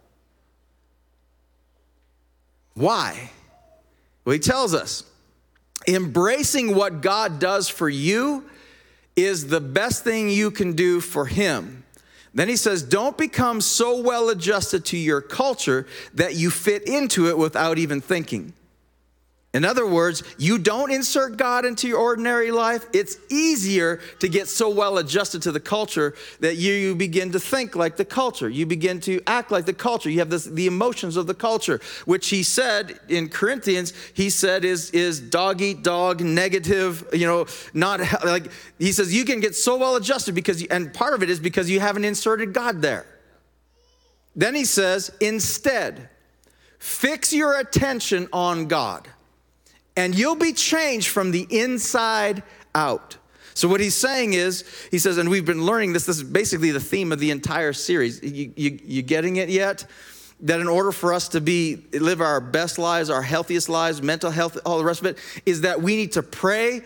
Why? 2.73 3.29
Well, 4.25 4.33
he 4.33 4.39
tells 4.39 4.73
us 4.73 5.03
embracing 5.87 6.75
what 6.75 7.01
God 7.01 7.39
does 7.39 7.67
for 7.67 7.89
you 7.89 8.49
is 9.15 9.47
the 9.47 9.59
best 9.59 10.03
thing 10.03 10.29
you 10.29 10.51
can 10.51 10.73
do 10.73 11.01
for 11.01 11.25
him. 11.25 11.78
Then 12.33 12.47
he 12.47 12.55
says, 12.55 12.83
Don't 12.83 13.17
become 13.17 13.61
so 13.61 14.01
well 14.01 14.29
adjusted 14.29 14.85
to 14.85 14.97
your 14.97 15.21
culture 15.21 15.87
that 16.13 16.35
you 16.35 16.49
fit 16.49 16.87
into 16.87 17.27
it 17.27 17.37
without 17.37 17.77
even 17.77 18.01
thinking. 18.01 18.53
In 19.51 19.65
other 19.65 19.87
words, 19.87 20.21
you 20.37 20.59
don't 20.59 20.91
insert 20.91 21.37
God 21.37 21.65
into 21.65 21.87
your 21.87 21.97
ordinary 21.97 22.51
life. 22.51 22.85
It's 22.93 23.17
easier 23.31 23.99
to 24.19 24.29
get 24.29 24.47
so 24.47 24.69
well 24.69 24.99
adjusted 24.99 25.41
to 25.41 25.51
the 25.51 25.59
culture 25.59 26.13
that 26.39 26.57
you, 26.57 26.71
you 26.73 26.93
begin 26.93 27.31
to 27.31 27.39
think 27.39 27.75
like 27.75 27.97
the 27.97 28.05
culture. 28.05 28.47
You 28.47 28.67
begin 28.67 28.99
to 29.01 29.19
act 29.25 29.49
like 29.49 29.65
the 29.65 29.73
culture. 29.73 30.11
You 30.11 30.19
have 30.19 30.29
this, 30.29 30.45
the 30.45 30.67
emotions 30.67 31.17
of 31.17 31.25
the 31.25 31.33
culture, 31.33 31.81
which 32.05 32.29
he 32.29 32.43
said 32.43 32.99
in 33.09 33.27
Corinthians, 33.27 33.91
he 34.13 34.29
said 34.29 34.63
is, 34.63 34.91
is 34.91 35.19
dog 35.19 35.61
eat 35.61 35.81
dog, 35.81 36.21
negative, 36.21 37.03
you 37.11 37.25
know, 37.25 37.47
not 37.73 38.01
like, 38.23 38.51
he 38.77 38.91
says 38.91 39.11
you 39.15 39.25
can 39.25 39.39
get 39.39 39.55
so 39.55 39.77
well 39.77 39.95
adjusted 39.95 40.35
because, 40.35 40.61
you, 40.61 40.67
and 40.69 40.93
part 40.93 41.15
of 41.15 41.23
it 41.23 41.29
is 41.31 41.39
because 41.39 41.71
you 41.71 41.79
haven't 41.79 42.05
inserted 42.05 42.53
God 42.53 42.83
there. 42.83 43.07
Then 44.35 44.53
he 44.53 44.63
says, 44.63 45.11
instead, 45.19 46.07
fix 46.77 47.33
your 47.33 47.57
attention 47.57 48.29
on 48.31 48.67
God 48.67 49.07
and 49.99 50.17
you'll 50.17 50.35
be 50.35 50.53
changed 50.53 51.09
from 51.09 51.31
the 51.31 51.45
inside 51.49 52.41
out. 52.73 53.17
So, 53.53 53.67
what 53.67 53.81
he's 53.81 53.95
saying 53.95 54.31
is, 54.31 54.63
he 54.91 54.97
says, 54.97 55.17
and 55.17 55.29
we've 55.29 55.43
been 55.43 55.65
learning 55.65 55.91
this, 55.91 56.05
this 56.05 56.15
is 56.17 56.23
basically 56.23 56.71
the 56.71 56.79
theme 56.79 57.11
of 57.11 57.19
the 57.19 57.31
entire 57.31 57.73
series. 57.73 58.23
You, 58.23 58.53
you, 58.55 58.79
you 58.81 59.01
getting 59.01 59.35
it 59.35 59.49
yet? 59.49 59.85
That 60.39 60.61
in 60.61 60.69
order 60.69 60.93
for 60.93 61.11
us 61.11 61.27
to 61.29 61.41
be 61.41 61.83
live 61.91 62.21
our 62.21 62.39
best 62.39 62.79
lives, 62.79 63.09
our 63.09 63.21
healthiest 63.21 63.67
lives, 63.67 64.01
mental 64.01 64.31
health, 64.31 64.57
all 64.65 64.77
the 64.77 64.85
rest 64.85 65.01
of 65.01 65.07
it, 65.07 65.17
is 65.45 65.61
that 65.61 65.81
we 65.81 65.97
need 65.97 66.13
to 66.13 66.23
pray, 66.23 66.79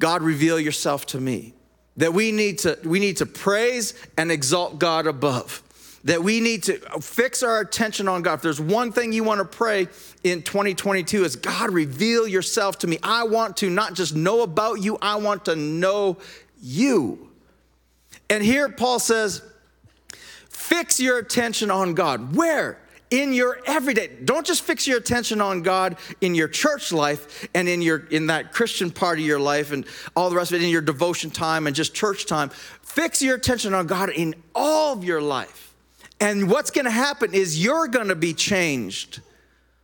God, 0.00 0.22
reveal 0.22 0.58
yourself 0.58 1.06
to 1.06 1.20
me. 1.20 1.54
That 1.96 2.12
we 2.12 2.32
need 2.32 2.58
to, 2.60 2.76
we 2.82 2.98
need 2.98 3.18
to 3.18 3.26
praise 3.26 3.94
and 4.18 4.32
exalt 4.32 4.80
God 4.80 5.06
above 5.06 5.62
that 6.06 6.22
we 6.22 6.40
need 6.40 6.62
to 6.62 6.78
fix 7.00 7.42
our 7.42 7.60
attention 7.60 8.06
on 8.06 8.22
God. 8.22 8.34
If 8.34 8.42
there's 8.42 8.60
one 8.60 8.92
thing 8.92 9.12
you 9.12 9.24
want 9.24 9.40
to 9.40 9.44
pray 9.44 9.88
in 10.22 10.42
2022 10.42 11.24
is 11.24 11.34
God, 11.34 11.72
reveal 11.72 12.28
yourself 12.28 12.78
to 12.78 12.86
me. 12.86 12.98
I 13.02 13.24
want 13.24 13.56
to 13.58 13.70
not 13.70 13.94
just 13.94 14.14
know 14.14 14.42
about 14.42 14.80
you, 14.80 14.98
I 15.02 15.16
want 15.16 15.44
to 15.46 15.56
know 15.56 16.18
you. 16.62 17.28
And 18.30 18.42
here 18.42 18.68
Paul 18.68 19.00
says, 19.00 19.42
fix 20.48 21.00
your 21.00 21.18
attention 21.18 21.70
on 21.70 21.94
God. 21.94 22.34
Where? 22.34 22.80
in 23.08 23.32
your 23.32 23.60
everyday 23.66 24.10
don't 24.24 24.44
just 24.44 24.62
fix 24.62 24.84
your 24.84 24.98
attention 24.98 25.40
on 25.40 25.62
god 25.62 25.96
in 26.22 26.34
your 26.34 26.48
church 26.48 26.90
life 26.90 27.48
and 27.54 27.68
in 27.68 27.80
your 27.80 27.98
in 28.06 28.26
that 28.26 28.52
christian 28.52 28.90
part 28.90 29.20
of 29.20 29.24
your 29.24 29.38
life 29.38 29.70
and 29.70 29.86
all 30.16 30.28
the 30.28 30.34
rest 30.34 30.50
of 30.50 30.60
it 30.60 30.64
in 30.64 30.70
your 30.70 30.82
devotion 30.82 31.30
time 31.30 31.68
and 31.68 31.76
just 31.76 31.94
church 31.94 32.26
time 32.26 32.48
fix 32.82 33.22
your 33.22 33.36
attention 33.36 33.72
on 33.74 33.86
god 33.86 34.10
in 34.10 34.34
all 34.56 34.92
of 34.92 35.04
your 35.04 35.22
life 35.22 35.65
and 36.20 36.50
what's 36.50 36.70
going 36.70 36.86
to 36.86 36.90
happen 36.90 37.34
is 37.34 37.62
you're 37.62 37.88
going 37.88 38.08
to 38.08 38.16
be 38.16 38.32
changed 38.32 39.20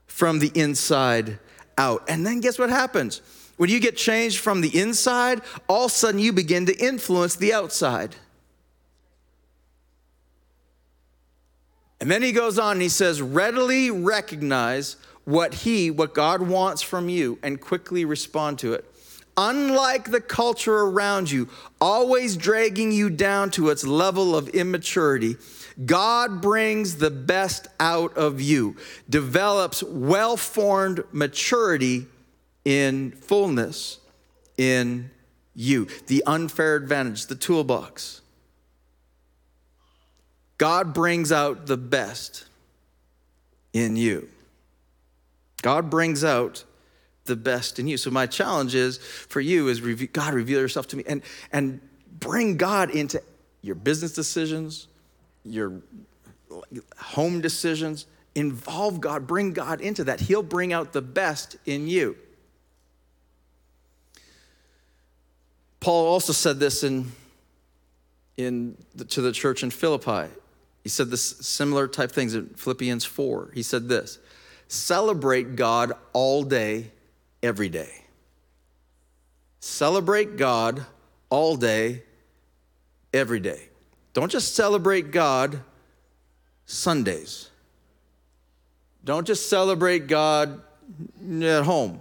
from 0.07 0.38
the 0.38 0.51
inside 0.55 1.38
out. 1.77 2.05
And 2.09 2.27
then 2.27 2.40
guess 2.40 2.59
what 2.59 2.71
happens? 2.71 3.21
When 3.57 3.71
you 3.71 3.81
get 3.81 3.97
changed 3.97 4.38
from 4.38 4.61
the 4.61 4.79
inside, 4.79 5.42
all 5.68 5.87
of 5.87 5.90
a 5.90 5.95
sudden 5.95 6.21
you 6.21 6.33
begin 6.33 6.66
to 6.66 6.77
influence 6.77 7.37
the 7.37 7.53
outside. 7.53 8.16
And 12.01 12.11
then 12.11 12.23
he 12.23 12.33
goes 12.33 12.59
on 12.59 12.73
and 12.73 12.83
he 12.83 12.88
says, 12.88 13.23
readily 13.23 13.90
recognize 13.90 14.97
what 15.25 15.55
he, 15.55 15.90
what 15.90 16.14
God 16.14 16.42
wants 16.42 16.83
from 16.83 17.09
you, 17.09 17.38
and 17.45 17.61
quickly 17.61 18.05
respond 18.05 18.59
to 18.61 18.73
it. 18.73 18.85
Unlike 19.37 20.11
the 20.11 20.21
culture 20.21 20.79
around 20.79 21.31
you, 21.31 21.49
always 21.81 22.37
dragging 22.37 22.90
you 22.90 23.09
down 23.09 23.51
to 23.53 23.71
its 23.71 23.87
level 23.87 24.35
of 24.35 24.49
immaturity, 24.49 25.37
God 25.85 26.41
brings 26.41 26.97
the 26.97 27.11
best 27.11 27.69
out 27.81 28.17
of 28.17 28.41
you, 28.41 28.77
develops 29.09 29.83
well 29.83 30.37
formed 30.37 31.05
maturity 31.13 32.07
in 32.65 33.13
fullness 33.13 33.99
in 34.57 35.11
you. 35.55 35.87
The 36.07 36.23
unfair 36.27 36.77
advantage, 36.77 37.27
the 37.27 37.35
toolbox. 37.35 38.21
God 40.59 40.95
brings 40.95 41.33
out 41.33 41.67
the 41.67 41.77
best 41.77 42.45
in 43.73 43.97
you. 43.97 44.29
God 45.63 45.91
brings 45.91 46.23
out 46.23 46.65
the 47.25 47.37
best 47.37 47.79
in 47.79 47.89
you. 47.89 47.97
So 47.97 48.11
my 48.11 48.27
challenge 48.27 48.75
is 48.75 48.99
for 48.99 49.41
you 49.41 49.69
is 49.69 49.81
God 49.81 50.35
reveal 50.35 50.61
yourself 50.61 50.89
to 50.89 50.97
me 50.97 51.05
and 51.07 51.23
and 51.53 51.81
bring 52.19 52.57
God 52.57 52.91
into 52.91 53.23
your 53.63 53.75
business 53.75 54.13
decisions, 54.13 54.89
your 55.45 55.81
home 56.97 57.41
decisions, 57.41 58.07
involve 58.35 59.01
God, 59.01 59.27
bring 59.27 59.53
God 59.53 59.81
into 59.81 60.05
that. 60.05 60.21
He'll 60.21 60.43
bring 60.43 60.73
out 60.73 60.93
the 60.93 61.03
best 61.03 61.57
in 61.67 61.89
you. 61.89 62.17
Paul 65.81 66.07
also 66.07 66.33
said 66.33 66.61
this 66.61 66.85
in, 66.85 67.11
in 68.37 68.77
the, 68.95 69.05
to 69.07 69.21
the 69.21 69.33
church 69.33 69.63
in 69.63 69.71
Philippi. 69.71 70.33
He 70.83 70.89
said 70.89 71.11
this 71.11 71.23
similar 71.23 71.89
type 71.89 72.13
things 72.13 72.35
in 72.35 72.49
Philippians 72.51 73.05
4. 73.05 73.51
He 73.55 73.63
said 73.63 73.89
this 73.89 74.19
celebrate 74.69 75.57
God 75.57 75.93
all 76.13 76.45
day, 76.45 76.93
every 77.43 77.69
day. 77.69 78.05
Celebrate 79.61 80.37
God 80.37 80.87
all 81.31 81.57
day, 81.57 82.03
every 83.13 83.41
day. 83.41 83.69
Don't 84.12 84.31
just 84.31 84.55
celebrate 84.55 85.11
God 85.11 85.61
Sundays. 86.66 87.51
Don't 89.05 89.27
just 89.27 89.48
celebrate 89.48 90.07
God 90.07 90.61
at 91.42 91.64
home. 91.64 92.01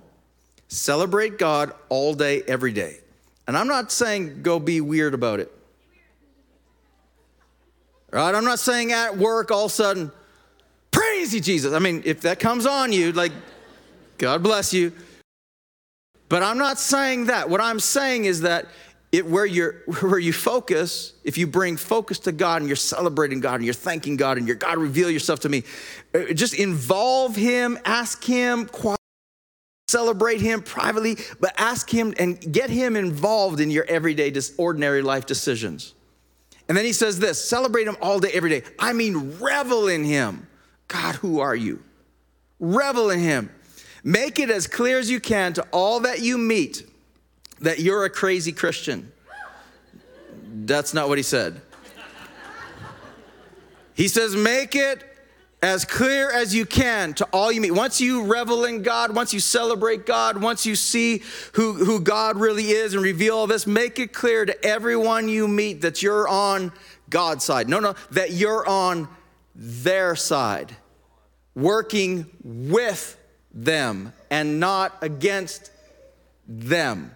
Celebrate 0.67 1.37
God 1.37 1.73
all 1.89 2.13
day, 2.13 2.43
every 2.47 2.71
day. 2.71 2.99
And 3.47 3.57
I'm 3.57 3.67
not 3.67 3.91
saying 3.91 4.43
go 4.43 4.59
be 4.59 4.81
weird 4.81 5.13
about 5.13 5.39
it. 5.39 5.51
Right? 8.11 8.35
I'm 8.35 8.45
not 8.45 8.59
saying 8.59 8.91
at 8.91 9.17
work 9.17 9.51
all 9.51 9.65
of 9.65 9.71
a 9.71 9.73
sudden, 9.73 10.11
praise 10.91 11.33
you, 11.33 11.41
Jesus. 11.41 11.73
I 11.73 11.79
mean, 11.79 12.03
if 12.05 12.21
that 12.21 12.39
comes 12.39 12.65
on 12.65 12.91
you, 12.91 13.11
like, 13.13 13.31
God 14.17 14.43
bless 14.43 14.73
you. 14.73 14.91
But 16.29 16.43
I'm 16.43 16.57
not 16.57 16.77
saying 16.79 17.25
that. 17.25 17.49
What 17.49 17.59
I'm 17.59 17.79
saying 17.79 18.25
is 18.25 18.41
that 18.41 18.67
it, 19.11 19.25
where, 19.25 19.45
you're, 19.45 19.73
where 20.01 20.19
you 20.19 20.33
focus, 20.33 21.13
if 21.23 21.37
you 21.37 21.47
bring 21.47 21.77
focus 21.77 22.19
to 22.19 22.31
God 22.31 22.61
and 22.61 22.69
you're 22.69 22.75
celebrating 22.75 23.39
God 23.39 23.55
and 23.55 23.65
you're 23.65 23.73
thanking 23.73 24.17
God 24.17 24.37
and 24.37 24.47
you're 24.47 24.55
God, 24.55 24.77
reveal 24.77 25.09
yourself 25.09 25.41
to 25.41 25.49
me, 25.49 25.63
uh, 26.13 26.33
just 26.33 26.53
involve 26.53 27.35
Him, 27.35 27.77
ask 27.85 28.23
Him, 28.23 28.69
celebrate 29.87 30.41
Him 30.41 30.61
privately, 30.61 31.17
but 31.39 31.53
ask 31.57 31.89
Him 31.89 32.13
and 32.17 32.39
get 32.51 32.69
Him 32.69 32.95
involved 32.95 33.59
in 33.59 33.69
your 33.69 33.85
everyday, 33.85 34.31
just 34.31 34.53
ordinary 34.57 35.01
life 35.01 35.25
decisions. 35.25 35.93
And 36.67 36.77
then 36.77 36.85
He 36.85 36.93
says 36.93 37.19
this 37.19 37.43
celebrate 37.43 37.87
Him 37.87 37.97
all 38.01 38.19
day, 38.19 38.31
every 38.33 38.49
day. 38.49 38.63
I 38.79 38.93
mean, 38.93 39.37
revel 39.39 39.87
in 39.87 40.03
Him. 40.03 40.47
God, 40.87 41.15
who 41.15 41.39
are 41.39 41.55
you? 41.55 41.83
Revel 42.59 43.09
in 43.09 43.19
Him. 43.19 43.49
Make 44.03 44.39
it 44.39 44.49
as 44.49 44.67
clear 44.67 44.97
as 44.97 45.11
you 45.11 45.19
can 45.19 45.53
to 45.53 45.67
all 45.71 46.01
that 46.01 46.21
you 46.21 46.37
meet 46.37 46.90
that 47.61 47.79
you're 47.79 48.05
a 48.05 48.09
crazy 48.09 48.51
Christian. 48.51 49.11
That's 50.53 50.93
not 50.93 51.07
what 51.07 51.17
he 51.17 51.23
said. 51.23 51.61
He 53.93 54.07
says, 54.07 54.35
make 54.35 54.75
it 54.75 55.03
as 55.61 55.85
clear 55.85 56.31
as 56.31 56.55
you 56.55 56.65
can 56.65 57.13
to 57.13 57.25
all 57.25 57.51
you 57.51 57.61
meet. 57.61 57.71
Once 57.71 58.01
you 58.01 58.23
revel 58.23 58.65
in 58.65 58.81
God, 58.81 59.15
once 59.15 59.33
you 59.33 59.39
celebrate 59.39 60.07
God, 60.07 60.41
once 60.41 60.65
you 60.65 60.75
see 60.75 61.21
who, 61.53 61.73
who 61.73 61.99
God 61.99 62.37
really 62.37 62.71
is 62.71 62.95
and 62.95 63.03
reveal 63.03 63.37
all 63.37 63.47
this, 63.47 63.67
make 63.67 63.99
it 63.99 64.11
clear 64.11 64.43
to 64.45 64.65
everyone 64.65 65.27
you 65.27 65.47
meet 65.47 65.81
that 65.81 66.01
you're 66.01 66.27
on 66.27 66.71
God's 67.09 67.43
side. 67.43 67.69
No, 67.69 67.79
no, 67.79 67.93
that 68.11 68.31
you're 68.31 68.67
on 68.67 69.07
their 69.53 70.15
side, 70.15 70.75
working 71.53 72.25
with 72.43 73.17
them 73.53 74.13
and 74.31 74.59
not 74.59 74.97
against 75.01 75.69
them. 76.47 77.11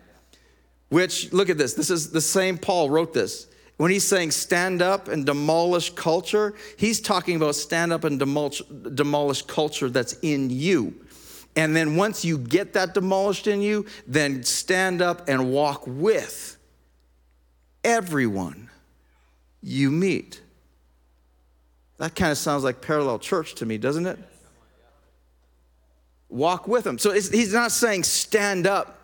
Which, 0.95 1.33
look 1.33 1.49
at 1.49 1.57
this, 1.57 1.73
this 1.73 1.89
is 1.89 2.11
the 2.11 2.21
same 2.21 2.57
Paul 2.57 2.89
wrote 2.89 3.13
this. 3.13 3.47
When 3.75 3.91
he's 3.91 4.07
saying 4.07 4.31
stand 4.31 4.81
up 4.81 5.09
and 5.09 5.25
demolish 5.25 5.89
culture, 5.89 6.53
he's 6.77 7.01
talking 7.01 7.35
about 7.35 7.55
stand 7.55 7.91
up 7.91 8.05
and 8.05 8.17
demolish, 8.17 8.61
demolish 8.93 9.41
culture 9.41 9.89
that's 9.89 10.13
in 10.21 10.49
you. 10.49 10.95
And 11.57 11.75
then 11.75 11.97
once 11.97 12.23
you 12.23 12.37
get 12.37 12.71
that 12.75 12.93
demolished 12.93 13.45
in 13.45 13.59
you, 13.59 13.85
then 14.07 14.41
stand 14.43 15.01
up 15.01 15.27
and 15.27 15.51
walk 15.51 15.83
with 15.85 16.55
everyone 17.83 18.69
you 19.61 19.91
meet. 19.91 20.39
That 21.97 22.15
kind 22.15 22.31
of 22.31 22.37
sounds 22.37 22.63
like 22.63 22.79
parallel 22.79 23.19
church 23.19 23.55
to 23.55 23.65
me, 23.65 23.77
doesn't 23.77 24.05
it? 24.05 24.19
Walk 26.29 26.69
with 26.69 26.85
them. 26.85 26.97
So 26.97 27.11
he's 27.11 27.51
not 27.51 27.73
saying 27.73 28.03
stand 28.03 28.65
up 28.65 28.94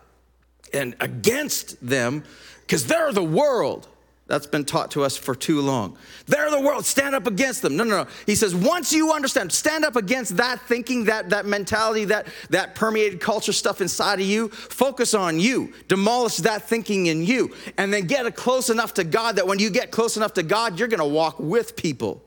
and 0.72 0.94
against 1.00 1.86
them 1.86 2.24
because 2.62 2.86
they're 2.86 3.12
the 3.12 3.24
world. 3.24 3.88
That's 4.28 4.46
been 4.46 4.64
taught 4.64 4.92
to 4.92 5.02
us 5.02 5.14
for 5.14 5.34
too 5.34 5.60
long. 5.60 5.98
They're 6.26 6.50
the 6.50 6.60
world. 6.60 6.86
Stand 6.86 7.14
up 7.14 7.26
against 7.26 7.60
them. 7.60 7.76
No, 7.76 7.84
no, 7.84 8.04
no. 8.04 8.10
He 8.24 8.34
says, 8.34 8.54
once 8.54 8.90
you 8.90 9.12
understand, 9.12 9.52
stand 9.52 9.84
up 9.84 9.94
against 9.94 10.38
that 10.38 10.60
thinking, 10.62 11.04
that, 11.04 11.28
that 11.30 11.44
mentality, 11.44 12.06
that, 12.06 12.28
that 12.48 12.74
permeated 12.74 13.20
culture 13.20 13.52
stuff 13.52 13.82
inside 13.82 14.20
of 14.20 14.26
you. 14.26 14.48
Focus 14.48 15.12
on 15.12 15.38
you. 15.38 15.74
Demolish 15.88 16.38
that 16.38 16.62
thinking 16.62 17.06
in 17.06 17.26
you. 17.26 17.54
And 17.76 17.92
then 17.92 18.06
get 18.06 18.34
close 18.34 18.70
enough 18.70 18.94
to 18.94 19.04
God 19.04 19.36
that 19.36 19.46
when 19.46 19.58
you 19.58 19.68
get 19.68 19.90
close 19.90 20.16
enough 20.16 20.32
to 20.34 20.42
God, 20.42 20.78
you're 20.78 20.88
going 20.88 21.00
to 21.00 21.04
walk 21.04 21.38
with 21.38 21.76
people. 21.76 22.22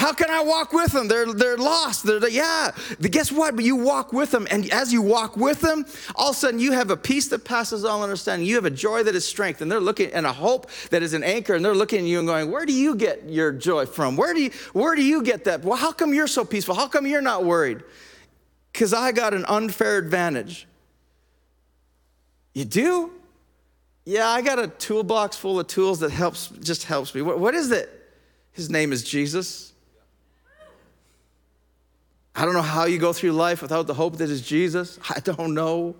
How 0.00 0.14
can 0.14 0.30
I 0.30 0.40
walk 0.40 0.72
with 0.72 0.92
them? 0.92 1.08
They're, 1.08 1.30
they're 1.30 1.58
lost. 1.58 2.06
They're, 2.06 2.18
they're, 2.18 2.30
yeah. 2.30 2.70
But 2.98 3.10
guess 3.10 3.30
what? 3.30 3.54
But 3.54 3.66
you 3.66 3.76
walk 3.76 4.14
with 4.14 4.30
them. 4.30 4.48
And 4.50 4.72
as 4.72 4.94
you 4.94 5.02
walk 5.02 5.36
with 5.36 5.60
them, 5.60 5.84
all 6.14 6.30
of 6.30 6.36
a 6.36 6.38
sudden 6.38 6.58
you 6.58 6.72
have 6.72 6.88
a 6.88 6.96
peace 6.96 7.28
that 7.28 7.44
passes 7.44 7.84
all 7.84 8.02
understanding. 8.02 8.48
You 8.48 8.54
have 8.54 8.64
a 8.64 8.70
joy 8.70 9.02
that 9.02 9.14
is 9.14 9.28
strength. 9.28 9.60
And 9.60 9.70
they're 9.70 9.78
looking, 9.78 10.10
and 10.14 10.24
a 10.24 10.32
hope 10.32 10.70
that 10.88 11.02
is 11.02 11.12
an 11.12 11.22
anchor. 11.22 11.54
And 11.54 11.62
they're 11.62 11.74
looking 11.74 11.98
at 11.98 12.04
you 12.06 12.18
and 12.18 12.26
going, 12.26 12.50
Where 12.50 12.64
do 12.64 12.72
you 12.72 12.96
get 12.96 13.28
your 13.28 13.52
joy 13.52 13.84
from? 13.84 14.16
Where 14.16 14.32
do 14.32 14.40
you, 14.40 14.50
where 14.72 14.96
do 14.96 15.02
you 15.02 15.22
get 15.22 15.44
that? 15.44 15.64
Well, 15.64 15.76
how 15.76 15.92
come 15.92 16.14
you're 16.14 16.26
so 16.26 16.46
peaceful? 16.46 16.74
How 16.74 16.88
come 16.88 17.06
you're 17.06 17.20
not 17.20 17.44
worried? 17.44 17.82
Because 18.72 18.94
I 18.94 19.12
got 19.12 19.34
an 19.34 19.44
unfair 19.48 19.98
advantage. 19.98 20.66
You 22.54 22.64
do? 22.64 23.12
Yeah, 24.06 24.30
I 24.30 24.40
got 24.40 24.58
a 24.58 24.68
toolbox 24.68 25.36
full 25.36 25.60
of 25.60 25.66
tools 25.66 26.00
that 26.00 26.10
helps, 26.10 26.48
just 26.62 26.84
helps 26.84 27.14
me. 27.14 27.20
what, 27.20 27.38
what 27.38 27.54
is 27.54 27.70
it? 27.70 27.90
His 28.52 28.70
name 28.70 28.94
is 28.94 29.04
Jesus. 29.04 29.70
I 32.40 32.46
don't 32.46 32.54
know 32.54 32.62
how 32.62 32.86
you 32.86 32.96
go 32.96 33.12
through 33.12 33.32
life 33.32 33.60
without 33.60 33.86
the 33.86 33.92
hope 33.92 34.16
that 34.16 34.30
is 34.30 34.40
Jesus. 34.40 34.98
I 35.10 35.20
don't 35.20 35.52
know. 35.52 35.94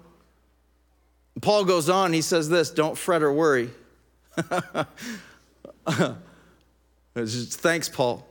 Paul 1.43 1.67
goes 1.67 1.91
on, 1.91 2.15
he 2.15 2.23
says 2.23 2.49
this 2.49 2.71
don't 2.71 2.97
fret 2.97 3.23
or 3.23 3.31
worry. 3.31 3.69
Thanks, 7.15 7.91
Paul. 7.91 8.27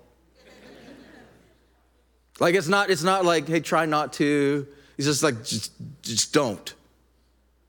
like 2.39 2.55
it's 2.55 2.67
not, 2.67 2.89
it's 2.89 3.03
not 3.03 3.25
like, 3.25 3.47
hey, 3.47 3.59
try 3.59 3.85
not 3.85 4.11
to. 4.13 4.67
He's 4.97 5.05
just 5.05 5.21
like, 5.21 5.43
just, 5.45 5.73
just 6.01 6.33
don't. 6.33 6.73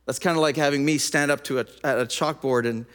That's 0.06 0.18
kind 0.18 0.38
of 0.38 0.40
like 0.40 0.56
having 0.56 0.86
me 0.86 0.96
stand 0.96 1.30
up 1.30 1.44
to 1.44 1.58
a, 1.58 1.66
at 1.84 1.98
a 1.98 2.06
chalkboard 2.06 2.66
and, 2.66 2.86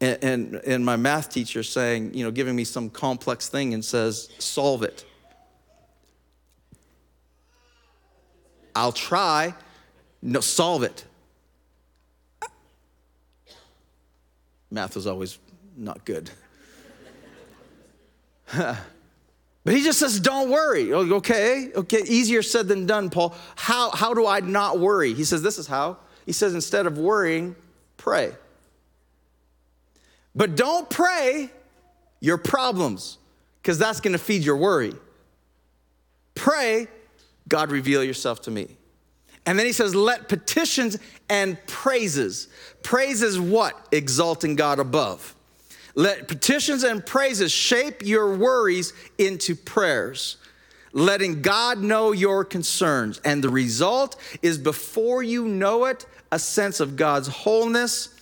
and, 0.00 0.54
and 0.54 0.86
my 0.86 0.96
math 0.96 1.28
teacher 1.28 1.62
saying, 1.62 2.14
you 2.14 2.24
know, 2.24 2.30
giving 2.30 2.56
me 2.56 2.64
some 2.64 2.88
complex 2.88 3.50
thing 3.50 3.74
and 3.74 3.84
says, 3.84 4.30
solve 4.38 4.82
it. 4.82 5.04
I'll 8.78 8.92
try. 8.92 9.54
No, 10.22 10.38
solve 10.38 10.84
it. 10.84 11.04
Math 14.70 14.94
was 14.94 15.08
always 15.08 15.40
not 15.76 16.04
good. 16.04 16.30
but 18.56 18.78
he 19.66 19.82
just 19.82 19.98
says, 19.98 20.20
don't 20.20 20.48
worry. 20.48 20.92
Oh, 20.92 21.14
okay, 21.16 21.72
okay, 21.74 22.02
easier 22.02 22.40
said 22.40 22.68
than 22.68 22.86
done, 22.86 23.10
Paul. 23.10 23.34
How, 23.56 23.90
how 23.90 24.14
do 24.14 24.28
I 24.28 24.38
not 24.40 24.78
worry? 24.78 25.12
He 25.12 25.24
says, 25.24 25.42
this 25.42 25.58
is 25.58 25.66
how. 25.66 25.96
He 26.24 26.32
says, 26.32 26.54
instead 26.54 26.86
of 26.86 26.98
worrying, 26.98 27.56
pray. 27.96 28.32
But 30.36 30.54
don't 30.54 30.88
pray 30.88 31.50
your 32.20 32.38
problems, 32.38 33.18
because 33.60 33.76
that's 33.76 33.98
gonna 33.98 34.18
feed 34.18 34.44
your 34.44 34.56
worry. 34.56 34.94
Pray 36.36 36.86
God, 37.48 37.70
reveal 37.70 38.04
yourself 38.04 38.42
to 38.42 38.50
me. 38.50 38.76
And 39.46 39.58
then 39.58 39.64
he 39.64 39.72
says, 39.72 39.94
let 39.94 40.28
petitions 40.28 40.98
and 41.30 41.58
praises. 41.66 42.48
Praises 42.82 43.40
what? 43.40 43.88
Exalting 43.92 44.56
God 44.56 44.78
above. 44.78 45.34
Let 45.94 46.28
petitions 46.28 46.84
and 46.84 47.04
praises 47.04 47.50
shape 47.50 48.02
your 48.04 48.36
worries 48.36 48.92
into 49.16 49.56
prayers, 49.56 50.36
letting 50.92 51.42
God 51.42 51.78
know 51.78 52.12
your 52.12 52.44
concerns. 52.44 53.20
And 53.24 53.42
the 53.42 53.48
result 53.48 54.16
is 54.42 54.58
before 54.58 55.22
you 55.22 55.48
know 55.48 55.86
it, 55.86 56.06
a 56.30 56.38
sense 56.38 56.78
of 56.78 56.96
God's 56.96 57.28
wholeness 57.28 58.14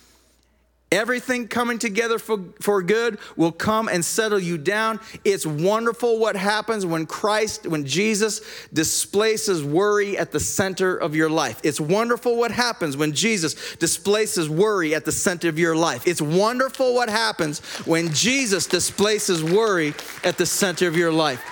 Everything 0.89 1.49
coming 1.49 1.79
together 1.79 2.17
for, 2.17 2.39
for 2.61 2.81
good 2.81 3.19
will 3.35 3.51
come 3.51 3.89
and 3.89 4.05
settle 4.05 4.39
you 4.39 4.57
down. 4.57 5.01
It's 5.25 5.45
wonderful 5.45 6.17
what 6.17 6.37
happens 6.37 6.85
when 6.85 7.05
Christ, 7.05 7.67
when 7.67 7.85
Jesus 7.85 8.67
displaces 8.71 9.61
worry 9.61 10.17
at 10.17 10.31
the 10.31 10.39
center 10.39 10.95
of 10.95 11.13
your 11.13 11.29
life. 11.29 11.59
It's 11.63 11.81
wonderful 11.81 12.37
what 12.37 12.51
happens 12.51 12.95
when 12.95 13.11
Jesus 13.11 13.75
displaces 13.75 14.49
worry 14.49 14.95
at 14.95 15.03
the 15.03 15.11
center 15.11 15.49
of 15.49 15.59
your 15.59 15.75
life. 15.75 16.07
It's 16.07 16.21
wonderful 16.21 16.95
what 16.95 17.09
happens 17.09 17.59
when 17.85 18.13
Jesus 18.13 18.65
displaces 18.65 19.43
worry 19.43 19.93
at 20.23 20.37
the 20.37 20.45
center 20.45 20.87
of 20.87 20.95
your 20.95 21.11
life. 21.11 21.43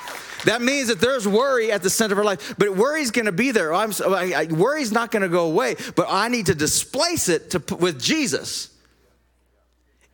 That 0.46 0.62
means 0.62 0.88
that 0.88 1.02
there's 1.02 1.28
worry 1.28 1.74
at 1.74 1.84
the 1.84 1.90
center 1.90 2.14
of 2.14 2.20
our 2.20 2.26
life, 2.26 2.56
but 2.58 2.78
worry's 2.78 3.12
going 3.12 3.26
to 3.26 3.34
be 3.34 3.52
there. 3.52 3.74
I'm, 3.74 3.92
I, 4.08 4.34
I, 4.34 4.46
worry's 4.46 4.94
not 4.94 5.12
going 5.12 5.24
to 5.24 5.30
go 5.30 5.48
away, 5.48 5.76
but 5.96 6.08
I 6.10 6.30
need 6.30 6.46
to 6.46 6.56
displace 6.56 7.28
it 7.28 7.50
to, 7.50 7.76
with 7.76 8.00
Jesus. 8.00 8.70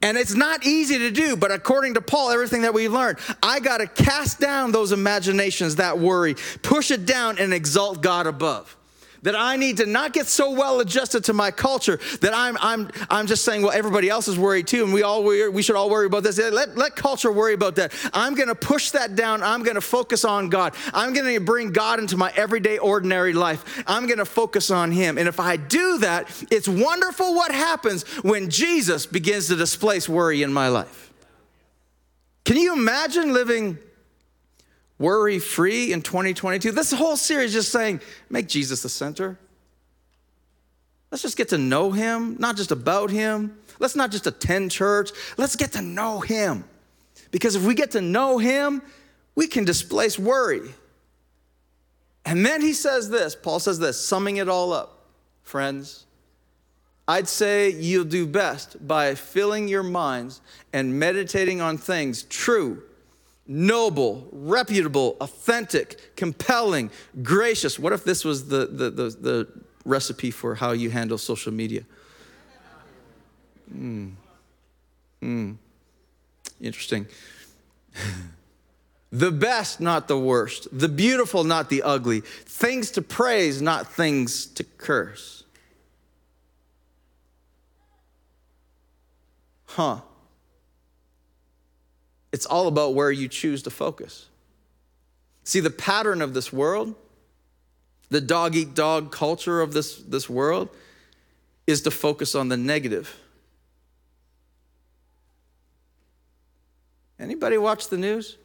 And 0.01 0.17
it's 0.17 0.33
not 0.33 0.65
easy 0.65 0.97
to 0.99 1.11
do, 1.11 1.35
but 1.35 1.51
according 1.51 1.93
to 1.93 2.01
Paul, 2.01 2.31
everything 2.31 2.63
that 2.63 2.73
we've 2.73 2.91
learned, 2.91 3.19
I 3.43 3.59
got 3.59 3.77
to 3.77 3.87
cast 3.87 4.39
down 4.39 4.71
those 4.71 4.91
imaginations, 4.91 5.75
that 5.75 5.99
worry, 5.99 6.35
push 6.63 6.89
it 6.89 7.05
down, 7.05 7.37
and 7.37 7.53
exalt 7.53 8.01
God 8.01 8.25
above 8.25 8.75
that 9.23 9.35
I 9.35 9.55
need 9.55 9.77
to 9.77 9.85
not 9.85 10.13
get 10.13 10.27
so 10.27 10.51
well 10.51 10.79
adjusted 10.79 11.25
to 11.25 11.33
my 11.33 11.51
culture 11.51 11.99
that 12.21 12.33
I'm, 12.33 12.57
I'm, 12.59 12.89
I'm 13.09 13.27
just 13.27 13.45
saying, 13.45 13.61
well, 13.61 13.71
everybody 13.71 14.09
else 14.09 14.27
is 14.27 14.37
worried 14.37 14.67
too, 14.67 14.83
and 14.83 14.93
we 14.93 15.03
all 15.03 15.23
worry, 15.23 15.49
we 15.49 15.61
should 15.61 15.75
all 15.75 15.89
worry 15.89 16.07
about 16.07 16.23
this. 16.23 16.39
Let, 16.39 16.77
let 16.77 16.95
culture 16.95 17.31
worry 17.31 17.53
about 17.53 17.75
that. 17.75 17.93
I'm 18.13 18.35
going 18.35 18.49
to 18.49 18.55
push 18.55 18.91
that 18.91 19.15
down. 19.15 19.43
I'm 19.43 19.63
going 19.63 19.75
to 19.75 19.81
focus 19.81 20.25
on 20.25 20.49
God. 20.49 20.73
I'm 20.93 21.13
going 21.13 21.33
to 21.33 21.39
bring 21.39 21.71
God 21.71 21.99
into 21.99 22.17
my 22.17 22.31
everyday, 22.35 22.77
ordinary 22.77 23.33
life. 23.33 23.83
I'm 23.87 24.07
going 24.07 24.19
to 24.19 24.25
focus 24.25 24.71
on 24.71 24.91
Him. 24.91 25.17
And 25.17 25.27
if 25.27 25.39
I 25.39 25.57
do 25.57 25.99
that, 25.99 26.29
it's 26.49 26.67
wonderful 26.67 27.35
what 27.35 27.51
happens 27.51 28.03
when 28.23 28.49
Jesus 28.49 29.05
begins 29.05 29.47
to 29.47 29.55
displace 29.55 30.09
worry 30.09 30.43
in 30.43 30.51
my 30.51 30.67
life. 30.67 31.11
Can 32.43 32.57
you 32.57 32.73
imagine 32.73 33.33
living 33.33 33.77
worry 35.01 35.39
free 35.39 35.91
in 35.91 36.01
2022. 36.01 36.71
This 36.71 36.91
whole 36.91 37.17
series 37.17 37.51
just 37.51 37.71
saying, 37.71 37.99
make 38.29 38.47
Jesus 38.47 38.83
the 38.83 38.89
center. 38.89 39.37
Let's 41.11 41.21
just 41.21 41.35
get 41.35 41.49
to 41.49 41.57
know 41.57 41.91
him, 41.91 42.37
not 42.39 42.55
just 42.55 42.71
about 42.71 43.09
him. 43.09 43.57
Let's 43.79 43.95
not 43.95 44.11
just 44.11 44.27
attend 44.27 44.71
church. 44.71 45.09
Let's 45.37 45.57
get 45.57 45.73
to 45.73 45.81
know 45.81 46.21
him. 46.21 46.63
Because 47.31 47.55
if 47.55 47.65
we 47.65 47.73
get 47.73 47.91
to 47.91 48.01
know 48.01 48.37
him, 48.37 48.81
we 49.35 49.47
can 49.47 49.65
displace 49.65 50.17
worry. 50.17 50.69
And 52.25 52.45
then 52.45 52.61
he 52.61 52.73
says 52.73 53.09
this 53.09 53.35
Paul 53.35 53.59
says 53.59 53.79
this, 53.79 53.99
summing 53.99 54.37
it 54.37 54.47
all 54.47 54.71
up, 54.71 55.05
friends. 55.43 56.05
I'd 57.07 57.27
say 57.27 57.71
you'll 57.71 58.05
do 58.05 58.25
best 58.25 58.87
by 58.87 59.15
filling 59.15 59.67
your 59.67 59.83
minds 59.83 60.39
and 60.71 60.97
meditating 60.97 61.59
on 61.59 61.77
things 61.77 62.23
true, 62.23 62.83
noble, 63.51 64.29
reputable, 64.31 65.17
authentic, 65.19 66.15
compelling, 66.15 66.89
gracious. 67.21 67.77
What 67.77 67.91
if 67.91 68.05
this 68.05 68.23
was 68.23 68.47
the, 68.47 68.65
the, 68.65 68.89
the, 68.89 69.09
the 69.09 69.47
recipe 69.83 70.31
for 70.31 70.55
how 70.55 70.71
you 70.71 70.89
handle 70.89 71.17
social 71.17 71.51
media? 71.51 71.83
Hmm. 73.69 74.09
Hmm. 75.19 75.53
Interesting. 76.61 77.07
the 79.11 79.31
best, 79.31 79.81
not 79.81 80.07
the 80.07 80.17
worst. 80.17 80.67
The 80.71 80.89
beautiful, 80.89 81.43
not 81.43 81.69
the 81.69 81.83
ugly. 81.83 82.21
Things 82.21 82.89
to 82.91 83.01
praise, 83.01 83.61
not 83.61 83.91
things 83.91 84.45
to 84.45 84.63
curse. 84.63 85.43
Huh. 89.65 90.01
It's 92.31 92.45
all 92.45 92.67
about 92.67 92.93
where 92.93 93.11
you 93.11 93.27
choose 93.27 93.63
to 93.63 93.69
focus. 93.69 94.27
See, 95.43 95.59
the 95.59 95.69
pattern 95.69 96.21
of 96.21 96.33
this 96.33 96.53
world, 96.53 96.95
the 98.09 98.21
dog 98.21 98.55
eat 98.55 98.73
dog 98.73 99.11
culture 99.11 99.61
of 99.61 99.73
this, 99.73 99.97
this 99.97 100.29
world, 100.29 100.69
is 101.67 101.81
to 101.83 101.91
focus 101.91 102.35
on 102.35 102.49
the 102.49 102.57
negative. 102.57 103.17
Anybody 107.19 107.57
watch 107.57 107.89
the 107.89 107.97
news? 107.97 108.37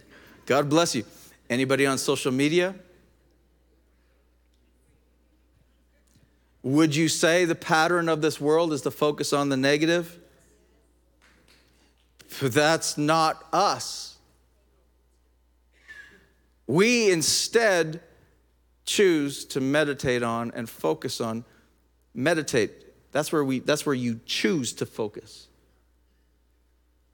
God 0.46 0.68
bless 0.70 0.94
you. 0.94 1.04
Anybody 1.50 1.87
on 1.87 1.98
social 1.98 2.32
media? 2.32 2.74
Would 6.62 6.96
you 6.96 7.08
say 7.08 7.44
the 7.44 7.54
pattern 7.54 8.08
of 8.08 8.20
this 8.20 8.40
world 8.40 8.72
is 8.72 8.82
to 8.82 8.90
focus 8.90 9.32
on 9.32 9.48
the 9.48 9.56
negative? 9.56 10.18
That's 12.40 12.98
not 12.98 13.44
us. 13.52 14.16
We 16.66 17.10
instead 17.10 18.00
choose 18.84 19.44
to 19.46 19.60
meditate 19.60 20.22
on 20.22 20.52
and 20.54 20.68
focus 20.68 21.20
on 21.20 21.44
meditate. 22.14 22.72
That's 23.12 23.32
where 23.32 23.44
we 23.44 23.60
that's 23.60 23.86
where 23.86 23.94
you 23.94 24.20
choose 24.26 24.72
to 24.74 24.86
focus. 24.86 25.48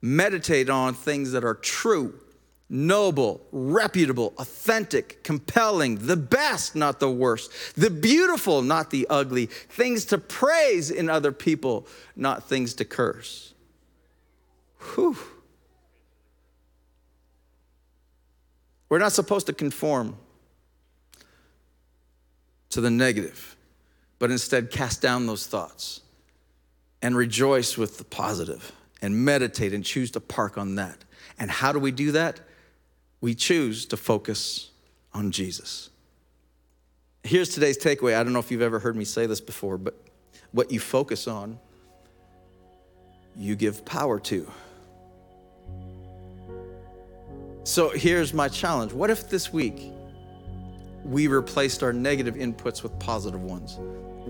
Meditate 0.01 0.69
on 0.69 0.93
things 0.93 1.31
that 1.31 1.43
are 1.43 1.55
true 1.55 2.19
noble, 2.69 3.45
reputable, 3.51 4.33
authentic, 4.37 5.23
compelling, 5.23 6.07
the 6.07 6.17
best, 6.17 6.75
not 6.75 6.99
the 6.99 7.09
worst, 7.09 7.51
the 7.75 7.89
beautiful, 7.89 8.61
not 8.61 8.89
the 8.89 9.05
ugly, 9.09 9.45
things 9.45 10.05
to 10.05 10.17
praise 10.17 10.89
in 10.89 11.09
other 11.09 11.31
people, 11.31 11.87
not 12.15 12.47
things 12.49 12.73
to 12.75 12.85
curse. 12.85 13.53
Whew. 14.95 15.17
We're 18.89 18.99
not 18.99 19.11
supposed 19.11 19.47
to 19.47 19.53
conform 19.53 20.17
to 22.69 22.81
the 22.81 22.91
negative, 22.91 23.55
but 24.19 24.31
instead 24.31 24.71
cast 24.71 25.01
down 25.01 25.27
those 25.27 25.47
thoughts 25.47 26.01
and 27.01 27.15
rejoice 27.15 27.77
with 27.77 27.97
the 27.97 28.03
positive 28.03 28.71
and 29.01 29.25
meditate 29.25 29.73
and 29.73 29.83
choose 29.83 30.11
to 30.11 30.19
park 30.19 30.57
on 30.57 30.75
that. 30.75 31.03
And 31.37 31.51
how 31.51 31.71
do 31.71 31.79
we 31.79 31.91
do 31.91 32.11
that? 32.13 32.39
We 33.25 33.33
choose 33.33 33.87
to 33.87 33.97
focus 33.97 34.69
on 35.11 35.31
Jesus. 35.31 35.89
Here's 37.23 37.49
today's 37.49 37.75
takeaway. 37.75 38.15
I 38.15 38.23
don't 38.23 38.33
know 38.33 38.39
if 38.39 38.51
you've 38.51 38.61
ever 38.61 38.77
heard 38.77 38.95
me 38.95 39.03
say 39.03 39.25
this 39.25 39.41
before, 39.41 39.79
but 39.79 39.99
what 40.51 40.71
you 40.71 40.79
focus 40.79 41.27
on, 41.27 41.57
you 43.35 43.55
give 43.55 43.83
power 43.83 44.19
to. 44.19 44.47
So 47.63 47.89
here's 47.89 48.31
my 48.31 48.47
challenge. 48.47 48.93
What 48.93 49.09
if 49.09 49.27
this 49.27 49.51
week 49.51 49.91
we 51.03 51.25
replaced 51.25 51.81
our 51.81 51.91
negative 51.91 52.35
inputs 52.35 52.83
with 52.83 52.99
positive 52.99 53.41
ones? 53.41 53.79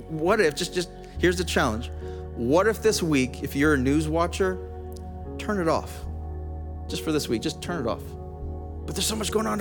What 0.07 0.39
if, 0.39 0.55
just, 0.55 0.73
just 0.73 0.89
here's 1.19 1.37
the 1.37 1.43
challenge. 1.43 1.91
What 2.37 2.65
if 2.65 2.81
this 2.81 3.03
week, 3.03 3.43
if 3.43 3.57
you're 3.57 3.73
a 3.73 3.77
news 3.77 4.07
watcher, 4.07 4.57
turn 5.37 5.59
it 5.59 5.67
off? 5.67 5.91
Just 6.87 7.03
for 7.03 7.11
this 7.11 7.27
week, 7.27 7.41
just 7.41 7.61
turn 7.61 7.85
it 7.85 7.89
off 7.89 8.01
but 8.85 8.95
there's 8.95 9.05
so 9.05 9.15
much 9.15 9.31
going 9.31 9.47
on. 9.47 9.59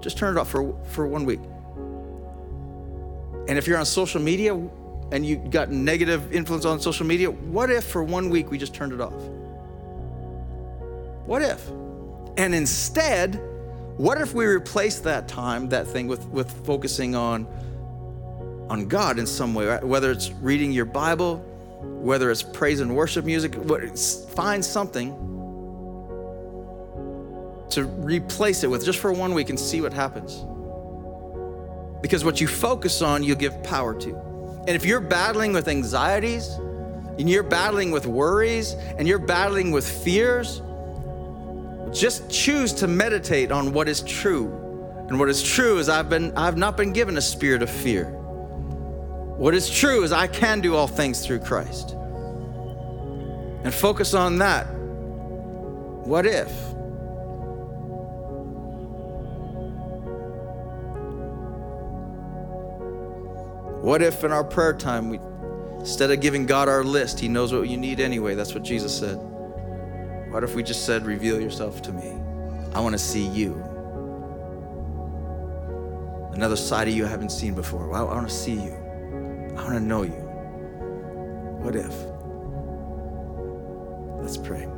Just 0.00 0.16
turn 0.16 0.36
it 0.36 0.40
off 0.40 0.48
for, 0.48 0.74
for 0.90 1.06
one 1.06 1.24
week. 1.24 1.40
And 3.48 3.58
if 3.58 3.66
you're 3.66 3.78
on 3.78 3.86
social 3.86 4.20
media 4.20 4.54
and 5.10 5.24
you 5.24 5.36
got 5.36 5.70
negative 5.70 6.32
influence 6.32 6.64
on 6.64 6.80
social 6.80 7.06
media, 7.06 7.30
what 7.30 7.70
if 7.70 7.84
for 7.84 8.04
one 8.04 8.30
week 8.30 8.50
we 8.50 8.58
just 8.58 8.74
turned 8.74 8.92
it 8.92 9.00
off? 9.00 9.14
What 11.26 11.42
if? 11.42 11.66
And 12.36 12.54
instead, 12.54 13.40
what 13.96 14.20
if 14.20 14.32
we 14.32 14.44
replace 14.46 15.00
that 15.00 15.28
time, 15.28 15.68
that 15.70 15.86
thing, 15.86 16.06
with, 16.06 16.26
with 16.26 16.50
focusing 16.64 17.14
on, 17.16 17.46
on 18.70 18.86
God 18.86 19.18
in 19.18 19.26
some 19.26 19.54
way, 19.54 19.66
right? 19.66 19.82
whether 19.82 20.12
it's 20.12 20.30
reading 20.30 20.70
your 20.70 20.84
Bible, 20.84 21.38
whether 21.80 22.30
it's 22.30 22.42
praise 22.42 22.80
and 22.80 22.94
worship 22.94 23.24
music, 23.24 23.54
find 24.34 24.64
something 24.64 25.37
to 27.70 27.84
replace 27.84 28.64
it 28.64 28.70
with 28.70 28.84
just 28.84 28.98
for 28.98 29.12
one 29.12 29.34
week 29.34 29.50
and 29.50 29.58
see 29.58 29.80
what 29.80 29.92
happens. 29.92 30.44
Because 32.00 32.24
what 32.24 32.40
you 32.40 32.46
focus 32.46 33.02
on, 33.02 33.22
you 33.22 33.34
give 33.34 33.62
power 33.62 33.98
to. 34.00 34.14
And 34.66 34.70
if 34.70 34.84
you're 34.84 35.00
battling 35.00 35.52
with 35.52 35.68
anxieties, 35.68 36.48
and 37.18 37.28
you're 37.28 37.42
battling 37.42 37.90
with 37.90 38.06
worries, 38.06 38.74
and 38.96 39.08
you're 39.08 39.18
battling 39.18 39.72
with 39.72 39.88
fears, 39.88 40.62
just 41.92 42.30
choose 42.30 42.72
to 42.74 42.86
meditate 42.86 43.50
on 43.50 43.72
what 43.72 43.88
is 43.88 44.02
true. 44.02 44.46
And 45.08 45.18
what 45.18 45.28
is 45.28 45.42
true 45.42 45.78
is 45.78 45.88
I've 45.88 46.10
been 46.10 46.36
I've 46.36 46.56
not 46.56 46.76
been 46.76 46.92
given 46.92 47.16
a 47.16 47.22
spirit 47.22 47.62
of 47.62 47.70
fear. 47.70 48.04
What 48.04 49.54
is 49.54 49.70
true 49.70 50.02
is 50.04 50.12
I 50.12 50.26
can 50.26 50.60
do 50.60 50.74
all 50.74 50.86
things 50.86 51.24
through 51.24 51.40
Christ. 51.40 51.92
And 53.64 53.72
focus 53.72 54.14
on 54.14 54.38
that. 54.38 54.66
What 56.04 56.26
if? 56.26 56.52
What 63.80 64.02
if 64.02 64.24
in 64.24 64.32
our 64.32 64.44
prayer 64.44 64.72
time, 64.72 65.08
we, 65.08 65.20
instead 65.78 66.10
of 66.10 66.20
giving 66.20 66.46
God 66.46 66.68
our 66.68 66.82
list, 66.82 67.20
He 67.20 67.28
knows 67.28 67.52
what 67.52 67.68
you 67.68 67.76
need 67.76 68.00
anyway? 68.00 68.34
That's 68.34 68.54
what 68.54 68.64
Jesus 68.64 68.96
said. 68.96 69.16
What 70.30 70.44
if 70.44 70.54
we 70.54 70.62
just 70.62 70.84
said, 70.84 71.06
Reveal 71.06 71.40
yourself 71.40 71.80
to 71.82 71.92
me? 71.92 72.12
I 72.74 72.80
want 72.80 72.92
to 72.92 72.98
see 72.98 73.26
you. 73.26 73.54
Another 76.32 76.56
side 76.56 76.88
of 76.88 76.94
you 76.94 77.04
I 77.04 77.08
haven't 77.08 77.32
seen 77.32 77.54
before. 77.54 77.92
I, 77.94 78.00
I 78.00 78.14
want 78.14 78.28
to 78.28 78.34
see 78.34 78.52
you. 78.52 78.74
I 79.56 79.62
want 79.62 79.74
to 79.74 79.80
know 79.80 80.02
you. 80.02 80.28
What 81.62 81.74
if? 81.74 81.94
Let's 84.20 84.36
pray. 84.36 84.68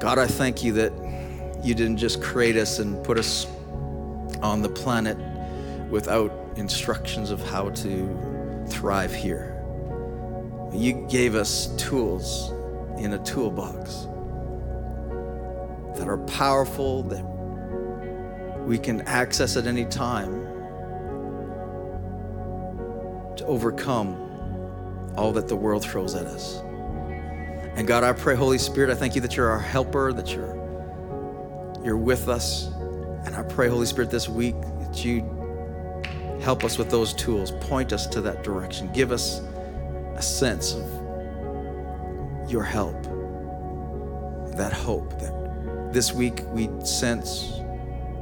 God, 0.00 0.18
I 0.18 0.26
thank 0.26 0.62
you 0.62 0.72
that 0.74 0.92
you 1.64 1.74
didn't 1.74 1.96
just 1.96 2.22
create 2.22 2.56
us 2.56 2.78
and 2.78 3.02
put 3.04 3.18
us 3.18 3.46
on 4.42 4.62
the 4.62 4.68
planet 4.68 5.16
without 5.92 6.32
instructions 6.56 7.30
of 7.30 7.40
how 7.50 7.68
to 7.68 8.64
thrive 8.66 9.14
here. 9.14 9.62
You 10.72 11.06
gave 11.10 11.34
us 11.34 11.66
tools 11.76 12.50
in 12.98 13.12
a 13.12 13.18
toolbox 13.18 14.06
that 15.98 16.08
are 16.08 16.16
powerful, 16.26 17.02
that 17.04 17.22
we 18.66 18.78
can 18.78 19.02
access 19.02 19.58
at 19.58 19.66
any 19.66 19.84
time 19.84 20.32
to 23.36 23.44
overcome 23.44 24.16
all 25.18 25.30
that 25.32 25.46
the 25.46 25.56
world 25.56 25.84
throws 25.84 26.14
at 26.14 26.24
us. 26.24 26.60
And 27.76 27.86
God, 27.86 28.02
I 28.02 28.14
pray, 28.14 28.34
Holy 28.34 28.56
Spirit, 28.56 28.88
I 28.88 28.94
thank 28.94 29.14
you 29.14 29.20
that 29.20 29.36
you're 29.36 29.50
our 29.50 29.58
helper, 29.58 30.14
that 30.14 30.34
you're 30.34 30.58
you're 31.84 31.98
with 31.98 32.28
us. 32.28 32.68
And 33.26 33.36
I 33.36 33.42
pray, 33.42 33.68
Holy 33.68 33.86
Spirit, 33.86 34.10
this 34.10 34.28
week 34.28 34.54
that 34.80 35.04
you 35.04 35.41
Help 36.42 36.64
us 36.64 36.76
with 36.76 36.90
those 36.90 37.14
tools. 37.14 37.52
Point 37.52 37.92
us 37.92 38.06
to 38.08 38.20
that 38.22 38.42
direction. 38.42 38.92
Give 38.92 39.12
us 39.12 39.40
a 40.16 40.22
sense 40.22 40.74
of 40.74 42.50
your 42.50 42.64
help, 42.64 43.00
that 44.56 44.72
hope 44.72 45.18
that 45.20 45.92
this 45.92 46.12
week 46.12 46.42
we 46.48 46.68
sense 46.84 47.60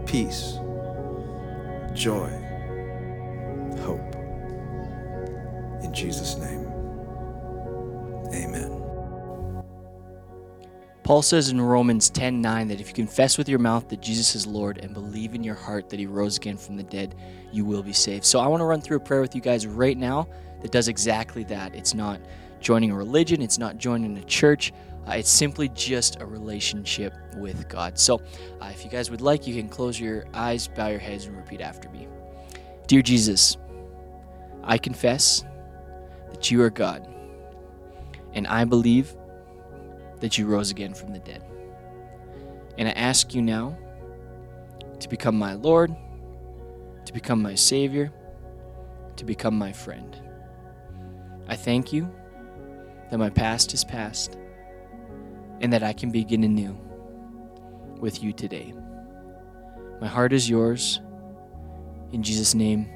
peace, 0.04 0.58
joy, 1.94 2.28
hope. 3.80 4.14
In 5.82 5.90
Jesus' 5.94 6.36
name, 6.36 6.59
Paul 11.10 11.22
says 11.22 11.48
in 11.48 11.60
Romans 11.60 12.08
10 12.08 12.40
9 12.40 12.68
that 12.68 12.80
if 12.80 12.86
you 12.86 12.94
confess 12.94 13.36
with 13.36 13.48
your 13.48 13.58
mouth 13.58 13.88
that 13.88 14.00
Jesus 14.00 14.36
is 14.36 14.46
Lord 14.46 14.78
and 14.78 14.94
believe 14.94 15.34
in 15.34 15.42
your 15.42 15.56
heart 15.56 15.90
that 15.90 15.98
he 15.98 16.06
rose 16.06 16.36
again 16.36 16.56
from 16.56 16.76
the 16.76 16.84
dead, 16.84 17.16
you 17.50 17.64
will 17.64 17.82
be 17.82 17.92
saved. 17.92 18.24
So 18.24 18.38
I 18.38 18.46
want 18.46 18.60
to 18.60 18.64
run 18.64 18.80
through 18.80 18.98
a 18.98 19.00
prayer 19.00 19.20
with 19.20 19.34
you 19.34 19.40
guys 19.40 19.66
right 19.66 19.98
now 19.98 20.28
that 20.62 20.70
does 20.70 20.86
exactly 20.86 21.42
that. 21.46 21.74
It's 21.74 21.94
not 21.94 22.20
joining 22.60 22.92
a 22.92 22.94
religion, 22.94 23.42
it's 23.42 23.58
not 23.58 23.76
joining 23.76 24.18
a 24.18 24.22
church. 24.22 24.72
Uh, 25.08 25.14
it's 25.14 25.28
simply 25.28 25.68
just 25.70 26.20
a 26.20 26.24
relationship 26.24 27.12
with 27.38 27.68
God. 27.68 27.98
So, 27.98 28.22
uh, 28.60 28.66
if 28.66 28.84
you 28.84 28.90
guys 28.92 29.10
would 29.10 29.20
like, 29.20 29.48
you 29.48 29.60
can 29.60 29.68
close 29.68 29.98
your 29.98 30.26
eyes, 30.32 30.68
bow 30.68 30.86
your 30.86 31.00
heads, 31.00 31.26
and 31.26 31.36
repeat 31.36 31.60
after 31.60 31.88
me. 31.88 32.06
Dear 32.86 33.02
Jesus, 33.02 33.56
I 34.62 34.78
confess 34.78 35.44
that 36.30 36.52
you 36.52 36.62
are 36.62 36.70
God, 36.70 37.04
and 38.32 38.46
I 38.46 38.64
believe 38.64 39.16
that 40.20 40.38
you 40.38 40.46
rose 40.46 40.70
again 40.70 40.94
from 40.94 41.12
the 41.12 41.18
dead. 41.18 41.42
And 42.78 42.88
I 42.88 42.92
ask 42.92 43.34
you 43.34 43.42
now 43.42 43.76
to 45.00 45.08
become 45.08 45.38
my 45.38 45.54
Lord, 45.54 45.94
to 47.04 47.12
become 47.12 47.42
my 47.42 47.54
Savior, 47.54 48.12
to 49.16 49.24
become 49.24 49.56
my 49.56 49.72
friend. 49.72 50.16
I 51.48 51.56
thank 51.56 51.92
you 51.92 52.10
that 53.10 53.18
my 53.18 53.30
past 53.30 53.74
is 53.74 53.84
past 53.84 54.36
and 55.60 55.72
that 55.72 55.82
I 55.82 55.92
can 55.92 56.10
begin 56.10 56.44
anew 56.44 56.78
with 57.98 58.22
you 58.22 58.32
today. 58.32 58.72
My 60.00 60.06
heart 60.06 60.32
is 60.32 60.48
yours. 60.48 61.00
In 62.12 62.22
Jesus' 62.22 62.54
name, 62.54 62.88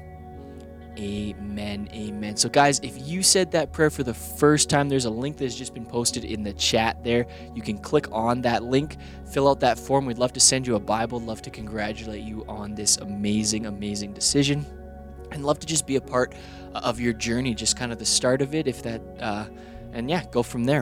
amen. 0.97 1.89
Amen. 1.93 2.35
So, 2.35 2.49
guys, 2.49 2.79
if 2.81 3.07
you 3.07 3.23
said 3.23 3.51
that 3.51 3.71
prayer 3.71 3.89
for 3.89 4.03
the 4.03 4.13
first 4.13 4.69
time, 4.69 4.89
there's 4.89 5.05
a 5.05 5.09
link 5.09 5.37
that's 5.37 5.55
just 5.55 5.73
been 5.73 5.85
posted 5.85 6.25
in 6.25 6.43
the 6.43 6.53
chat 6.53 7.03
there. 7.03 7.25
You 7.53 7.61
can 7.61 7.77
click 7.77 8.07
on 8.11 8.41
that 8.41 8.63
link, 8.63 8.97
fill 9.31 9.47
out 9.47 9.59
that 9.61 9.79
form. 9.79 10.05
We'd 10.05 10.17
love 10.17 10.33
to 10.33 10.39
send 10.39 10.67
you 10.67 10.75
a 10.75 10.79
Bible, 10.79 11.19
love 11.19 11.41
to 11.43 11.49
congratulate 11.49 12.23
you 12.23 12.45
on 12.47 12.75
this 12.75 12.97
amazing, 12.97 13.65
amazing 13.65 14.13
decision. 14.13 14.65
And 15.31 15.45
love 15.45 15.59
to 15.59 15.67
just 15.67 15.87
be 15.87 15.95
a 15.95 16.01
part 16.01 16.33
of 16.73 16.99
your 16.99 17.13
journey, 17.13 17.55
just 17.55 17.77
kind 17.77 17.91
of 17.91 17.99
the 17.99 18.05
start 18.05 18.41
of 18.41 18.53
it, 18.53 18.67
if 18.67 18.83
that, 18.83 19.01
uh, 19.19 19.45
and 19.93 20.09
yeah, 20.09 20.25
go 20.31 20.43
from 20.43 20.65
there. 20.65 20.73